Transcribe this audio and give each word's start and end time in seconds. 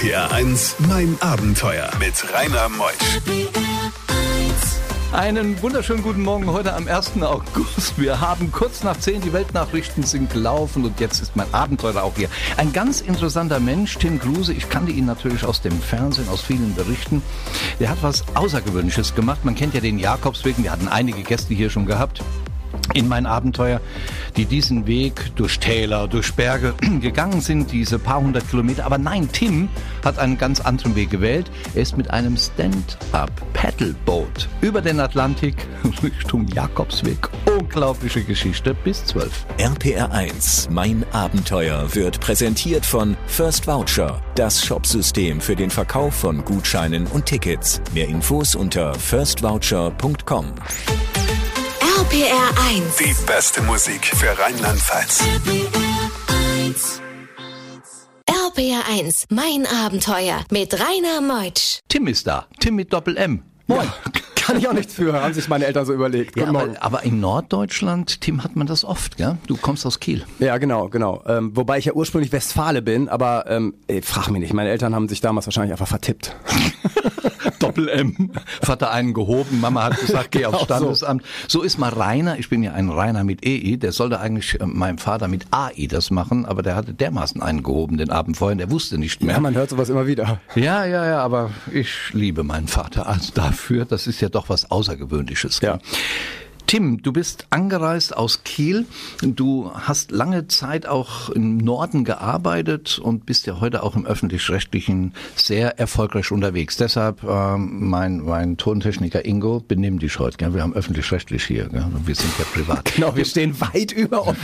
RPR 0.00 0.32
1, 0.32 0.76
mein 0.88 1.14
Abenteuer 1.20 1.90
mit 1.98 2.14
Rainer 2.32 2.70
Meusch. 2.70 3.20
Einen 5.12 5.60
wunderschönen 5.60 6.02
guten 6.02 6.22
Morgen 6.22 6.50
heute 6.50 6.72
am 6.72 6.88
1. 6.88 7.20
August. 7.20 7.98
Wir 7.98 8.18
haben 8.18 8.50
kurz 8.50 8.82
nach 8.82 8.98
10, 8.98 9.20
die 9.20 9.34
Weltnachrichten 9.34 10.04
sind 10.04 10.32
gelaufen 10.32 10.86
und 10.86 11.00
jetzt 11.00 11.20
ist 11.20 11.36
mein 11.36 11.52
Abenteuer 11.52 12.02
auch 12.02 12.14
hier. 12.16 12.30
Ein 12.56 12.72
ganz 12.72 13.02
interessanter 13.02 13.60
Mensch, 13.60 13.98
Tim 13.98 14.18
Kruse. 14.18 14.54
Ich 14.54 14.70
kannte 14.70 14.90
ihn 14.90 15.04
natürlich 15.04 15.44
aus 15.44 15.60
dem 15.60 15.78
Fernsehen, 15.78 16.30
aus 16.30 16.40
vielen 16.40 16.74
Berichten. 16.74 17.20
Der 17.78 17.90
hat 17.90 17.98
was 18.00 18.24
Außergewöhnliches 18.34 19.14
gemacht. 19.14 19.44
Man 19.44 19.54
kennt 19.54 19.74
ja 19.74 19.82
den 19.82 19.98
Jakobsweg. 19.98 20.56
Wir 20.62 20.72
hatten 20.72 20.88
einige 20.88 21.20
Gäste 21.20 21.52
hier 21.52 21.68
schon 21.68 21.84
gehabt 21.84 22.22
in 22.94 23.08
mein 23.08 23.26
Abenteuer, 23.26 23.80
die 24.36 24.44
diesen 24.44 24.86
Weg 24.86 25.34
durch 25.36 25.58
Täler, 25.58 26.06
durch 26.08 26.34
Berge 26.34 26.74
gegangen 27.00 27.40
sind, 27.40 27.72
diese 27.72 27.98
paar 27.98 28.20
hundert 28.20 28.48
Kilometer. 28.50 28.84
Aber 28.86 28.98
nein, 28.98 29.28
Tim 29.32 29.68
hat 30.04 30.18
einen 30.18 30.36
ganz 30.38 30.60
anderen 30.60 30.94
Weg 30.94 31.10
gewählt. 31.10 31.50
Er 31.74 31.82
ist 31.82 31.96
mit 31.96 32.10
einem 32.10 32.36
Stand-up-Paddleboat 32.36 34.48
über 34.60 34.80
den 34.80 35.00
Atlantik 35.00 35.56
Richtung 36.02 36.46
Jakobsweg. 36.48 37.28
Unglaubliche 37.46 38.22
Geschichte 38.22 38.74
bis 38.74 39.04
zwölf. 39.04 39.46
RPR 39.58 40.12
1, 40.12 40.68
mein 40.70 41.04
Abenteuer 41.12 41.94
wird 41.94 42.20
präsentiert 42.20 42.86
von 42.86 43.16
First 43.26 43.66
Voucher, 43.66 44.20
das 44.34 44.64
Shopsystem 44.64 45.40
für 45.40 45.56
den 45.56 45.70
Verkauf 45.70 46.14
von 46.14 46.44
Gutscheinen 46.44 47.06
und 47.06 47.26
Tickets. 47.26 47.80
Mehr 47.94 48.08
Infos 48.08 48.54
unter 48.54 48.94
firstvoucher.com. 48.94 50.54
RPR 52.00 52.50
1. 52.70 52.96
Die 52.96 53.14
beste 53.26 53.60
Musik 53.60 54.06
für 54.06 54.30
Rheinland-Pfalz. 54.38 55.22
RPR 58.26 58.82
1, 58.88 59.26
mein 59.28 59.66
Abenteuer 59.66 60.42
mit 60.50 60.72
Rainer 60.80 61.20
Meutsch. 61.20 61.80
Tim 61.90 62.06
ist 62.06 62.26
da. 62.26 62.46
Tim 62.58 62.76
mit 62.76 62.90
Doppel-M. 62.94 63.42
Moin. 63.66 63.86
Ja, 63.86 64.12
kann 64.40 64.56
ich 64.58 64.68
auch 64.68 64.72
nichts 64.72 64.94
für, 64.94 65.12
haben 65.12 65.34
sich 65.34 65.48
meine 65.48 65.66
Eltern 65.66 65.86
so 65.86 65.92
überlegt. 65.92 66.36
Ja, 66.36 66.48
aber, 66.48 66.68
aber, 66.80 67.02
in 67.04 67.20
Norddeutschland, 67.20 68.20
Tim, 68.20 68.42
hat 68.42 68.56
man 68.56 68.66
das 68.66 68.84
oft, 68.84 69.16
gell? 69.16 69.38
Du 69.46 69.56
kommst 69.56 69.86
aus 69.86 70.00
Kiel. 70.00 70.24
Ja, 70.38 70.58
genau, 70.58 70.88
genau. 70.88 71.22
Ähm, 71.26 71.52
wobei 71.54 71.78
ich 71.78 71.84
ja 71.84 71.92
ursprünglich 71.92 72.32
Westfale 72.32 72.82
bin, 72.82 73.08
aber 73.08 73.44
ähm, 73.48 73.74
ey, 73.86 74.02
frag 74.02 74.30
mich 74.30 74.40
nicht, 74.40 74.54
meine 74.54 74.70
Eltern 74.70 74.94
haben 74.94 75.08
sich 75.08 75.20
damals 75.20 75.46
wahrscheinlich 75.46 75.72
einfach 75.72 75.88
vertippt. 75.88 76.36
Doppel-M. 77.60 78.30
Vater 78.62 78.90
einen 78.90 79.14
gehoben, 79.14 79.60
Mama 79.60 79.84
hat 79.84 80.00
gesagt, 80.00 80.32
geh 80.32 80.46
aufs 80.46 80.62
Standesamt. 80.62 81.22
So. 81.46 81.58
so 81.60 81.64
ist 81.64 81.78
mal 81.78 81.90
Rainer, 81.90 82.38
ich 82.38 82.48
bin 82.48 82.62
ja 82.62 82.72
ein 82.72 82.88
Rainer 82.88 83.22
mit 83.22 83.44
EI, 83.44 83.76
der 83.76 83.92
sollte 83.92 84.18
eigentlich 84.18 84.60
äh, 84.60 84.66
meinem 84.66 84.98
Vater 84.98 85.28
mit 85.28 85.46
AI 85.50 85.86
das 85.88 86.10
machen, 86.10 86.46
aber 86.46 86.62
der 86.62 86.74
hatte 86.74 86.94
dermaßen 86.94 87.42
einen 87.42 87.62
gehoben 87.62 87.98
den 87.98 88.10
Abend 88.10 88.38
vorher, 88.38 88.56
der 88.56 88.70
wusste 88.70 88.98
nicht 88.98 89.22
mehr. 89.22 89.34
Ja, 89.34 89.40
man 89.40 89.54
hört 89.54 89.70
sowas 89.70 89.88
immer 89.88 90.06
wieder. 90.06 90.40
Ja, 90.54 90.84
ja, 90.84 91.06
ja, 91.06 91.22
aber 91.22 91.50
ich 91.72 91.90
liebe 92.12 92.42
meinen 92.42 92.66
Vater 92.66 93.06
also 93.06 93.32
dafür, 93.34 93.84
das 93.84 94.06
ist 94.06 94.20
ja 94.20 94.28
doch 94.34 94.48
was 94.48 94.70
Außergewöhnliches. 94.70 95.60
Ja. 95.60 95.78
Tim, 96.70 97.02
du 97.02 97.12
bist 97.12 97.48
angereist 97.50 98.16
aus 98.16 98.44
Kiel. 98.44 98.86
Du 99.22 99.72
hast 99.74 100.12
lange 100.12 100.46
Zeit 100.46 100.86
auch 100.86 101.28
im 101.28 101.56
Norden 101.56 102.04
gearbeitet 102.04 103.00
und 103.00 103.26
bist 103.26 103.46
ja 103.46 103.60
heute 103.60 103.82
auch 103.82 103.96
im 103.96 104.06
öffentlich-rechtlichen 104.06 105.12
sehr 105.34 105.80
erfolgreich 105.80 106.30
unterwegs. 106.30 106.76
Deshalb 106.76 107.24
äh, 107.24 107.56
mein, 107.56 108.20
mein 108.20 108.56
Tontechniker 108.56 109.24
Ingo, 109.24 109.64
benimm 109.66 109.98
dich 109.98 110.20
heute. 110.20 110.36
Gell? 110.36 110.54
Wir 110.54 110.62
haben 110.62 110.74
öffentlich-rechtlich 110.74 111.42
hier. 111.44 111.68
Gell? 111.68 111.86
Wir 112.04 112.14
sind 112.14 112.32
ja 112.38 112.44
privat. 112.44 112.92
Genau, 112.94 113.16
wir 113.16 113.24
stehen 113.24 113.60
weit 113.60 113.90
über 113.90 114.28
euch. 114.28 114.36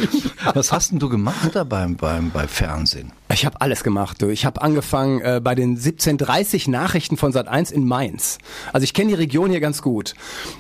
Was 0.52 0.72
hast 0.72 0.90
denn 0.90 0.98
du 0.98 1.08
gemacht 1.08 1.50
da 1.54 1.62
beim, 1.62 1.94
beim, 1.94 2.30
bei 2.30 2.48
Fernsehen? 2.48 3.12
Ich 3.32 3.44
habe 3.44 3.60
alles 3.60 3.82
gemacht. 3.82 4.22
Du. 4.22 4.28
Ich 4.28 4.46
habe 4.46 4.62
angefangen 4.62 5.20
äh, 5.20 5.40
bei 5.42 5.54
den 5.54 5.70
1730 5.70 6.68
Nachrichten 6.68 7.16
von 7.16 7.32
Sat1 7.32 7.72
in 7.72 7.84
Mainz. 7.84 8.38
Also 8.72 8.84
ich 8.84 8.94
kenne 8.94 9.08
die 9.08 9.14
Region 9.14 9.50
hier 9.50 9.60
ganz 9.60 9.82
gut. 9.82 10.14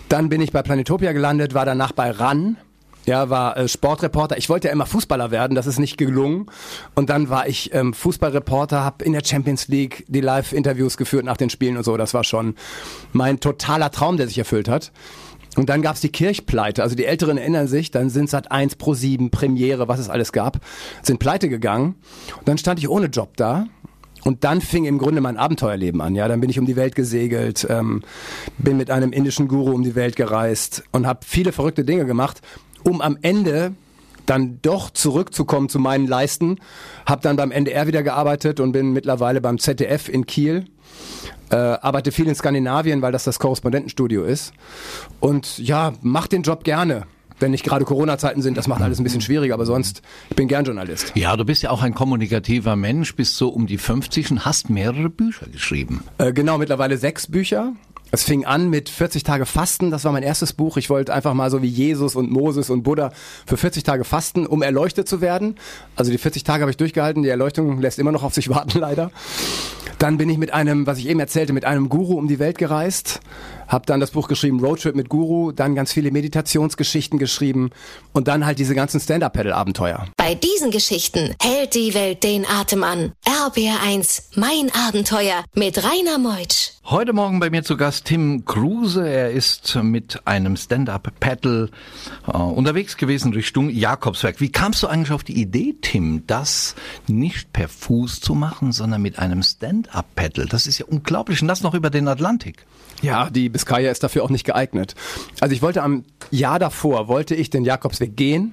Dann 0.08 0.28
bin 0.28 0.40
ich 0.40 0.52
bei 0.52 0.62
Planetopia 0.62 1.12
gelandet, 1.12 1.54
war 1.54 1.64
danach 1.64 1.92
bei 1.92 2.10
RAN. 2.10 2.56
Ja, 3.06 3.30
war 3.30 3.56
äh, 3.56 3.68
Sportreporter. 3.68 4.36
Ich 4.36 4.48
wollte 4.48 4.66
ja 4.66 4.72
immer 4.72 4.84
Fußballer 4.84 5.30
werden, 5.30 5.54
das 5.54 5.68
ist 5.68 5.78
nicht 5.78 5.96
gelungen. 5.96 6.46
Und 6.96 7.08
dann 7.08 7.28
war 7.28 7.46
ich 7.46 7.72
ähm, 7.72 7.94
Fußballreporter, 7.94 8.82
habe 8.82 9.04
in 9.04 9.12
der 9.12 9.24
Champions 9.24 9.68
League 9.68 10.04
die 10.08 10.20
Live-Interviews 10.20 10.96
geführt 10.96 11.24
nach 11.24 11.36
den 11.36 11.48
Spielen 11.48 11.76
und 11.76 11.84
so. 11.84 11.96
Das 11.96 12.14
war 12.14 12.24
schon 12.24 12.56
mein 13.12 13.38
totaler 13.38 13.92
Traum, 13.92 14.16
der 14.16 14.26
sich 14.26 14.38
erfüllt 14.38 14.68
hat. 14.68 14.90
Und 15.56 15.68
dann 15.68 15.82
gab's 15.82 16.00
die 16.00 16.10
Kirchpleite. 16.10 16.82
Also 16.82 16.94
die 16.94 17.06
Älteren 17.06 17.38
erinnern 17.38 17.66
sich, 17.66 17.90
dann 17.90 18.10
sind 18.10 18.30
seit 18.30 18.52
1 18.52 18.76
pro 18.76 18.94
7, 18.94 19.30
Premiere, 19.30 19.88
was 19.88 19.98
es 19.98 20.08
alles 20.08 20.32
gab, 20.32 20.60
sind 21.02 21.18
pleite 21.18 21.48
gegangen. 21.48 21.96
Und 22.38 22.48
dann 22.48 22.58
stand 22.58 22.78
ich 22.78 22.88
ohne 22.88 23.06
Job 23.06 23.36
da. 23.36 23.66
Und 24.24 24.42
dann 24.42 24.60
fing 24.60 24.86
im 24.86 24.98
Grunde 24.98 25.20
mein 25.20 25.36
Abenteuerleben 25.36 26.00
an. 26.00 26.16
Ja, 26.16 26.26
dann 26.26 26.40
bin 26.40 26.50
ich 26.50 26.58
um 26.58 26.66
die 26.66 26.74
Welt 26.74 26.96
gesegelt, 26.96 27.64
ähm, 27.70 28.02
bin 28.58 28.76
mit 28.76 28.90
einem 28.90 29.12
indischen 29.12 29.46
Guru 29.46 29.72
um 29.72 29.84
die 29.84 29.94
Welt 29.94 30.16
gereist 30.16 30.82
und 30.90 31.06
habe 31.06 31.20
viele 31.24 31.52
verrückte 31.52 31.84
Dinge 31.84 32.06
gemacht, 32.06 32.42
um 32.82 33.00
am 33.00 33.18
Ende 33.22 33.74
dann 34.26 34.60
doch 34.62 34.90
zurückzukommen 34.90 35.68
zu 35.68 35.78
meinen 35.78 36.06
Leisten. 36.06 36.58
Habe 37.06 37.22
dann 37.22 37.36
beim 37.36 37.50
NDR 37.50 37.86
wieder 37.86 38.02
gearbeitet 38.02 38.60
und 38.60 38.72
bin 38.72 38.92
mittlerweile 38.92 39.40
beim 39.40 39.58
ZDF 39.58 40.08
in 40.08 40.26
Kiel 40.26 40.66
äh, 41.50 41.56
arbeite 41.56 42.12
viel 42.12 42.26
in 42.26 42.34
Skandinavien, 42.34 43.02
weil 43.02 43.12
das 43.12 43.24
das 43.24 43.38
Korrespondentenstudio 43.38 44.24
ist. 44.24 44.52
Und 45.20 45.58
ja, 45.58 45.92
mach 46.02 46.26
den 46.26 46.42
Job 46.42 46.64
gerne 46.64 47.06
wenn 47.38 47.50
nicht 47.50 47.64
gerade 47.64 47.84
Corona-Zeiten 47.84 48.42
sind, 48.42 48.56
das 48.56 48.66
macht 48.66 48.80
alles 48.82 48.98
ein 48.98 49.04
bisschen 49.04 49.20
schwieriger, 49.20 49.54
aber 49.54 49.66
sonst, 49.66 50.02
ich 50.30 50.36
bin 50.36 50.48
gern 50.48 50.64
Journalist. 50.64 51.12
Ja, 51.14 51.36
du 51.36 51.44
bist 51.44 51.62
ja 51.62 51.70
auch 51.70 51.82
ein 51.82 51.94
kommunikativer 51.94 52.76
Mensch, 52.76 53.14
bist 53.14 53.36
so 53.36 53.48
um 53.48 53.66
die 53.66 53.78
50 53.78 54.30
und 54.30 54.44
hast 54.44 54.70
mehrere 54.70 55.10
Bücher 55.10 55.46
geschrieben. 55.46 56.02
Äh, 56.18 56.32
genau, 56.32 56.58
mittlerweile 56.58 56.96
sechs 56.96 57.26
Bücher. 57.26 57.74
Es 58.12 58.22
fing 58.22 58.44
an 58.44 58.70
mit 58.70 58.88
40 58.88 59.24
Tage 59.24 59.46
Fasten, 59.46 59.90
das 59.90 60.04
war 60.04 60.12
mein 60.12 60.22
erstes 60.22 60.52
Buch. 60.52 60.76
Ich 60.76 60.90
wollte 60.90 61.12
einfach 61.12 61.34
mal 61.34 61.50
so 61.50 61.60
wie 61.62 61.68
Jesus 61.68 62.14
und 62.14 62.30
Moses 62.30 62.70
und 62.70 62.82
Buddha 62.82 63.10
für 63.46 63.56
40 63.56 63.82
Tage 63.82 64.04
fasten, 64.04 64.46
um 64.46 64.62
erleuchtet 64.62 65.08
zu 65.08 65.20
werden. 65.20 65.56
Also 65.96 66.12
die 66.12 66.18
40 66.18 66.44
Tage 66.44 66.62
habe 66.62 66.70
ich 66.70 66.76
durchgehalten, 66.76 67.22
die 67.22 67.28
Erleuchtung 67.28 67.80
lässt 67.80 67.98
immer 67.98 68.12
noch 68.12 68.22
auf 68.22 68.34
sich 68.34 68.48
warten 68.48 68.78
leider. 68.80 69.10
Dann 69.98 70.18
bin 70.18 70.28
ich 70.28 70.38
mit 70.38 70.52
einem, 70.52 70.86
was 70.86 70.98
ich 70.98 71.08
eben 71.08 71.20
erzählte, 71.20 71.52
mit 71.52 71.64
einem 71.64 71.88
Guru 71.88 72.14
um 72.14 72.28
die 72.28 72.38
Welt 72.38 72.58
gereist, 72.58 73.20
habe 73.68 73.86
dann 73.86 74.00
das 74.00 74.12
Buch 74.12 74.28
geschrieben 74.28 74.60
Roadtrip 74.60 74.94
mit 74.94 75.08
Guru, 75.08 75.52
dann 75.52 75.74
ganz 75.74 75.92
viele 75.92 76.10
Meditationsgeschichten 76.10 77.18
geschrieben 77.18 77.70
und 78.12 78.28
dann 78.28 78.46
halt 78.46 78.58
diese 78.58 78.74
ganzen 78.74 79.00
Stand-Up-Pedal-Abenteuer. 79.00 80.06
Bei 80.16 80.34
diesen 80.34 80.70
Geschichten 80.70 81.34
hält 81.40 81.74
die 81.74 81.94
Welt 81.94 82.22
den 82.22 82.46
Atem 82.46 82.82
an. 82.82 83.12
RBR1, 83.24 84.22
mein 84.36 84.70
Abenteuer 84.88 85.44
mit 85.54 85.78
Rainer 85.82 86.18
Meutsch. 86.18 86.72
Heute 86.88 87.12
Morgen 87.12 87.40
bei 87.40 87.50
mir 87.50 87.64
zu 87.64 87.76
Gast 87.76 88.04
Tim 88.04 88.44
Kruse. 88.44 89.08
Er 89.08 89.32
ist 89.32 89.74
mit 89.82 90.22
einem 90.24 90.56
Stand-Up-Paddle 90.56 91.70
äh, 92.28 92.36
unterwegs 92.36 92.96
gewesen 92.96 93.32
Richtung 93.32 93.70
Jakobswerk. 93.70 94.40
Wie 94.40 94.52
kamst 94.52 94.84
du 94.84 94.86
eigentlich 94.86 95.10
auf 95.10 95.24
die 95.24 95.40
Idee, 95.40 95.74
Tim, 95.80 96.24
das 96.28 96.76
nicht 97.08 97.52
per 97.52 97.68
Fuß 97.68 98.20
zu 98.20 98.36
machen, 98.36 98.70
sondern 98.70 99.02
mit 99.02 99.18
einem 99.18 99.42
Stand-Up-Paddle? 99.42 100.46
Das 100.46 100.68
ist 100.68 100.78
ja 100.78 100.86
unglaublich 100.86 101.42
und 101.42 101.48
das 101.48 101.62
noch 101.62 101.74
über 101.74 101.90
den 101.90 102.06
Atlantik. 102.06 102.64
Ja, 103.02 103.30
die 103.30 103.48
Biskaya 103.56 103.90
ist 103.90 104.02
dafür 104.02 104.22
auch 104.22 104.28
nicht 104.28 104.44
geeignet. 104.44 104.94
Also 105.40 105.54
ich 105.54 105.62
wollte 105.62 105.82
am 105.82 106.04
Jahr 106.30 106.58
davor, 106.58 107.08
wollte 107.08 107.34
ich 107.34 107.48
den 107.48 107.64
Jakobsweg 107.64 108.14
gehen, 108.14 108.52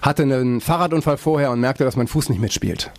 hatte 0.00 0.22
einen 0.22 0.62
Fahrradunfall 0.62 1.18
vorher 1.18 1.50
und 1.50 1.60
merkte, 1.60 1.84
dass 1.84 1.96
mein 1.96 2.08
Fuß 2.08 2.30
nicht 2.30 2.40
mitspielt. 2.40 2.90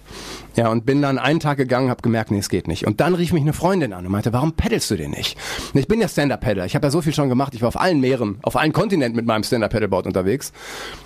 Ja, 0.56 0.70
und 0.70 0.86
bin 0.86 1.02
dann 1.02 1.18
einen 1.18 1.40
Tag 1.40 1.58
gegangen, 1.58 1.90
habe 1.90 2.04
gemerkt, 2.04 2.30
nee, 2.30 2.38
es 2.38 2.50
geht 2.50 2.68
nicht. 2.68 2.86
Und 2.86 3.02
dann 3.02 3.16
rief 3.16 3.34
mich 3.34 3.42
eine 3.42 3.54
Freundin 3.54 3.94
an 3.94 4.06
und 4.06 4.12
meinte, 4.12 4.32
warum 4.32 4.54
peddelst 4.54 4.92
du 4.92 4.96
den 4.96 5.10
nicht? 5.10 5.36
Und 5.74 5.80
ich 5.80 5.88
bin 5.88 6.00
ja 6.00 6.08
Stand-Up-Paddler. 6.08 6.68
Ich 6.68 6.76
habe 6.76 6.86
ja 6.86 6.92
so 6.92 7.02
viel 7.02 7.16
schon 7.16 7.30
gemacht. 7.30 7.56
Ich 7.56 7.64
war 7.64 7.70
auf 7.70 7.82
allen 7.82 8.00
Meeren, 8.00 8.38
auf 8.44 8.56
allen 8.56 8.74
Kontinenten 8.74 9.16
mit 9.16 9.26
meinem 9.26 9.44
Stand-Up-Paddleboard 9.44 10.06
unterwegs. 10.06 10.54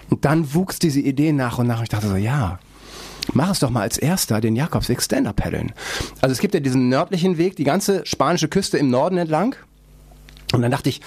Und 0.09 0.25
dann 0.25 0.53
wuchs 0.53 0.77
diese 0.77 0.99
Idee 0.99 1.31
nach 1.31 1.57
und 1.57 1.67
nach. 1.67 1.77
Und 1.77 1.83
ich 1.83 1.89
dachte 1.89 2.09
so, 2.09 2.17
ja, 2.17 2.59
mach 3.33 3.51
es 3.51 3.59
doch 3.59 3.69
mal 3.69 3.81
als 3.81 3.97
erster 3.97 4.41
den 4.41 4.57
Jakobsweg 4.57 5.01
Stand-Up 5.01 5.37
paddeln. 5.37 5.71
Also 6.19 6.33
es 6.33 6.39
gibt 6.39 6.53
ja 6.53 6.59
diesen 6.59 6.89
nördlichen 6.89 7.37
Weg, 7.37 7.55
die 7.55 7.63
ganze 7.63 8.05
spanische 8.05 8.49
Küste 8.49 8.77
im 8.77 8.89
Norden 8.89 9.17
entlang. 9.17 9.55
Und 10.53 10.61
dann 10.61 10.71
dachte 10.71 10.89
ich, 10.89 11.01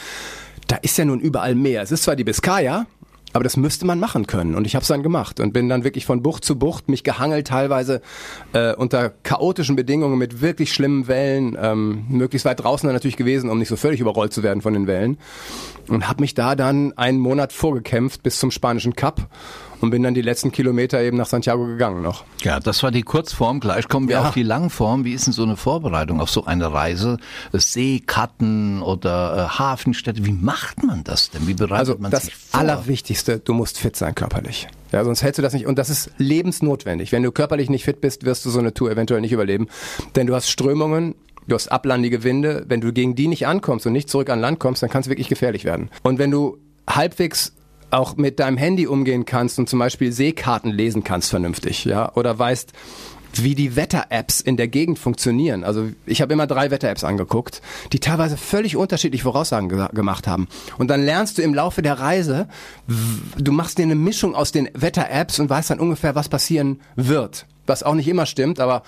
da 0.67 0.77
ist 0.77 0.97
ja 0.99 1.05
nun 1.05 1.21
überall 1.21 1.55
Meer. 1.55 1.83
Es 1.83 1.91
ist 1.91 2.05
zwar 2.05 2.17
die 2.17 2.25
Biskaya, 2.25 2.87
aber 3.33 3.45
das 3.45 3.57
müsste 3.57 3.87
man 3.87 4.01
machen 4.01 4.27
können. 4.27 4.55
Und 4.55 4.67
ich 4.67 4.75
habe 4.75 4.83
es 4.83 4.89
dann 4.89 5.03
gemacht 5.03 5.41
und 5.41 5.53
bin 5.53 5.69
dann 5.69 5.85
wirklich 5.85 6.05
von 6.05 6.23
Bucht 6.23 6.45
zu 6.45 6.59
Bucht, 6.59 6.89
mich 6.89 7.05
gehangelt 7.05 7.47
teilweise 7.47 8.03
äh, 8.53 8.75
unter 8.75 9.11
chaotischen 9.11 9.77
Bedingungen 9.77 10.19
mit 10.19 10.41
wirklich 10.41 10.73
schlimmen 10.73 11.07
Wellen, 11.07 11.57
ähm, 11.61 12.07
möglichst 12.09 12.45
weit 12.45 12.61
draußen 12.63 12.87
dann 12.87 12.95
natürlich 12.95 13.17
gewesen, 13.17 13.51
um 13.51 13.59
nicht 13.59 13.69
so 13.69 13.77
völlig 13.77 14.01
überrollt 14.01 14.33
zu 14.33 14.43
werden 14.43 14.63
von 14.63 14.73
den 14.73 14.87
Wellen. 14.87 15.19
Und 15.89 16.09
habe 16.09 16.21
mich 16.21 16.35
da 16.35 16.57
dann 16.57 16.97
einen 16.97 17.19
Monat 17.19 17.53
vorgekämpft 17.53 18.23
bis 18.23 18.39
zum 18.39 18.51
spanischen 18.51 18.95
Cup 18.95 19.29
und 19.81 19.91
bin 19.91 20.03
dann 20.03 20.15
die 20.15 20.23
letzten 20.23 20.53
Kilometer 20.53 21.00
eben 21.00 21.17
nach 21.17 21.27
Santiago 21.27 21.67
gegangen 21.67 22.03
noch. 22.03 22.25
Ja, 22.43 22.61
das 22.61 22.82
war 22.82 22.91
die 22.91 23.03
Kurzform. 23.03 23.61
Gleich 23.61 23.88
kommen 23.88 24.09
wir 24.09 24.17
Ja. 24.17 24.29
auf 24.29 24.35
die 24.35 24.43
Langform. 24.43 25.05
Wie 25.05 25.12
ist 25.12 25.27
denn 25.27 25.32
so 25.32 25.43
eine 25.43 25.56
Vorbereitung 25.56 26.21
auf 26.21 26.31
so 26.31 26.44
eine 26.44 26.73
Reise? 26.73 27.17
Seekarten 27.53 28.82
oder 28.82 29.37
äh, 29.53 29.59
Hafenstädte. 29.59 30.25
Wie 30.25 30.32
macht 30.32 30.82
man 30.82 31.03
das 31.05 31.31
denn? 31.31 31.47
Wie 31.47 31.55
bereitet 31.55 31.79
Also 31.79 31.97
man 31.99 32.11
das 32.11 32.25
sich 32.25 32.35
vor? 32.37 32.61
Allerwichtigste, 32.61 33.38
du 33.38 33.55
musst 33.55 33.79
fit 33.79 33.97
sein 33.97 34.15
körperlich. 34.15 34.69
Ja, 34.93 35.05
sonst 35.05 35.23
hältst 35.23 35.38
du 35.38 35.43
das 35.43 35.53
nicht. 35.55 35.67
Und 35.67 35.79
das 35.79 35.88
ist 35.91 36.11
lebensnotwendig. 36.19 37.12
Wenn 37.12 37.23
du 37.23 37.32
körperlich 37.32 37.71
nicht 37.71 37.85
fit 37.85 38.00
bist, 38.00 38.25
wirst 38.25 38.44
du 38.44 38.50
so 38.50 38.59
eine 38.59 38.75
Tour 38.75 38.91
eventuell 38.91 39.21
nicht 39.21 39.32
überleben. 39.32 39.69
Denn 40.17 40.27
du 40.27 40.35
hast 40.35 40.50
Strömungen, 40.50 41.15
du 41.47 41.55
hast 41.55 41.69
ablandige 41.69 42.23
Winde. 42.25 42.65
Wenn 42.69 42.81
du 42.81 42.93
gegen 42.93 43.15
die 43.15 43.29
nicht 43.29 43.47
ankommst 43.47 43.87
und 43.87 43.93
nicht 43.93 44.11
zurück 44.11 44.31
an 44.31 44.41
Land 44.41 44.59
kommst, 44.59 44.82
dann 44.82 44.91
kann 44.91 45.00
es 45.03 45.09
wirklich 45.09 45.29
gefährlich 45.29 45.65
werden. 45.65 45.91
Und 46.03 46.19
wenn 46.19 46.31
du 46.31 46.59
halbwegs 46.88 47.53
auch 47.91 48.17
mit 48.17 48.39
deinem 48.39 48.57
Handy 48.57 48.87
umgehen 48.87 49.25
kannst 49.25 49.59
und 49.59 49.69
zum 49.69 49.79
Beispiel 49.79 50.13
Seekarten 50.13 50.71
lesen 50.71 51.05
kannst 51.05 51.31
vernünftig, 51.31 51.85
ja, 51.85 52.13
oder 52.15 52.39
weißt, 52.39 52.73
wie 53.35 53.55
die 53.55 53.77
Wetter-Apps 53.77 54.41
in 54.41 54.57
der 54.57 54.69
Gegend 54.69 54.99
funktionieren. 54.99 55.65
Also 55.65 55.91
ich 56.07 56.21
habe 56.21 56.33
immer 56.33 56.47
drei 56.47 56.71
Wetter-Apps 56.71 57.05
angeguckt, 57.05 57.63
die 57.93 58.01
teilweise 58.01 58.37
völlig 58.37 58.77
unterschiedlich 58.77 59.23
Voraussagen 59.23 59.69
ge 59.69 59.87
gemacht 59.93 60.27
haben. 60.27 60.49
Und 60.79 60.89
dann 60.89 61.05
lernst 61.05 61.39
du 61.39 61.43
im 61.43 61.55
Laufe 61.55 61.83
der 61.83 61.99
Reise, 61.99 62.49
du 63.39 63.53
machst 63.53 63.79
dir 63.79 63.83
eine 63.83 63.95
Mischung 63.95 64.35
aus 64.35 64.53
den 64.53 64.69
Wetter-Apps 64.75 65.39
und 65.39 65.49
weißt 65.49 65.71
dann 65.71 65.81
ungefähr, 65.81 66.15
was 66.15 66.29
passieren 66.29 66.81
wird. 66.97 67.47
Was 67.67 67.83
auch 67.83 67.95
nicht 67.95 68.09
immer 68.09 68.27
stimmt, 68.27 68.59
aber 68.59 68.83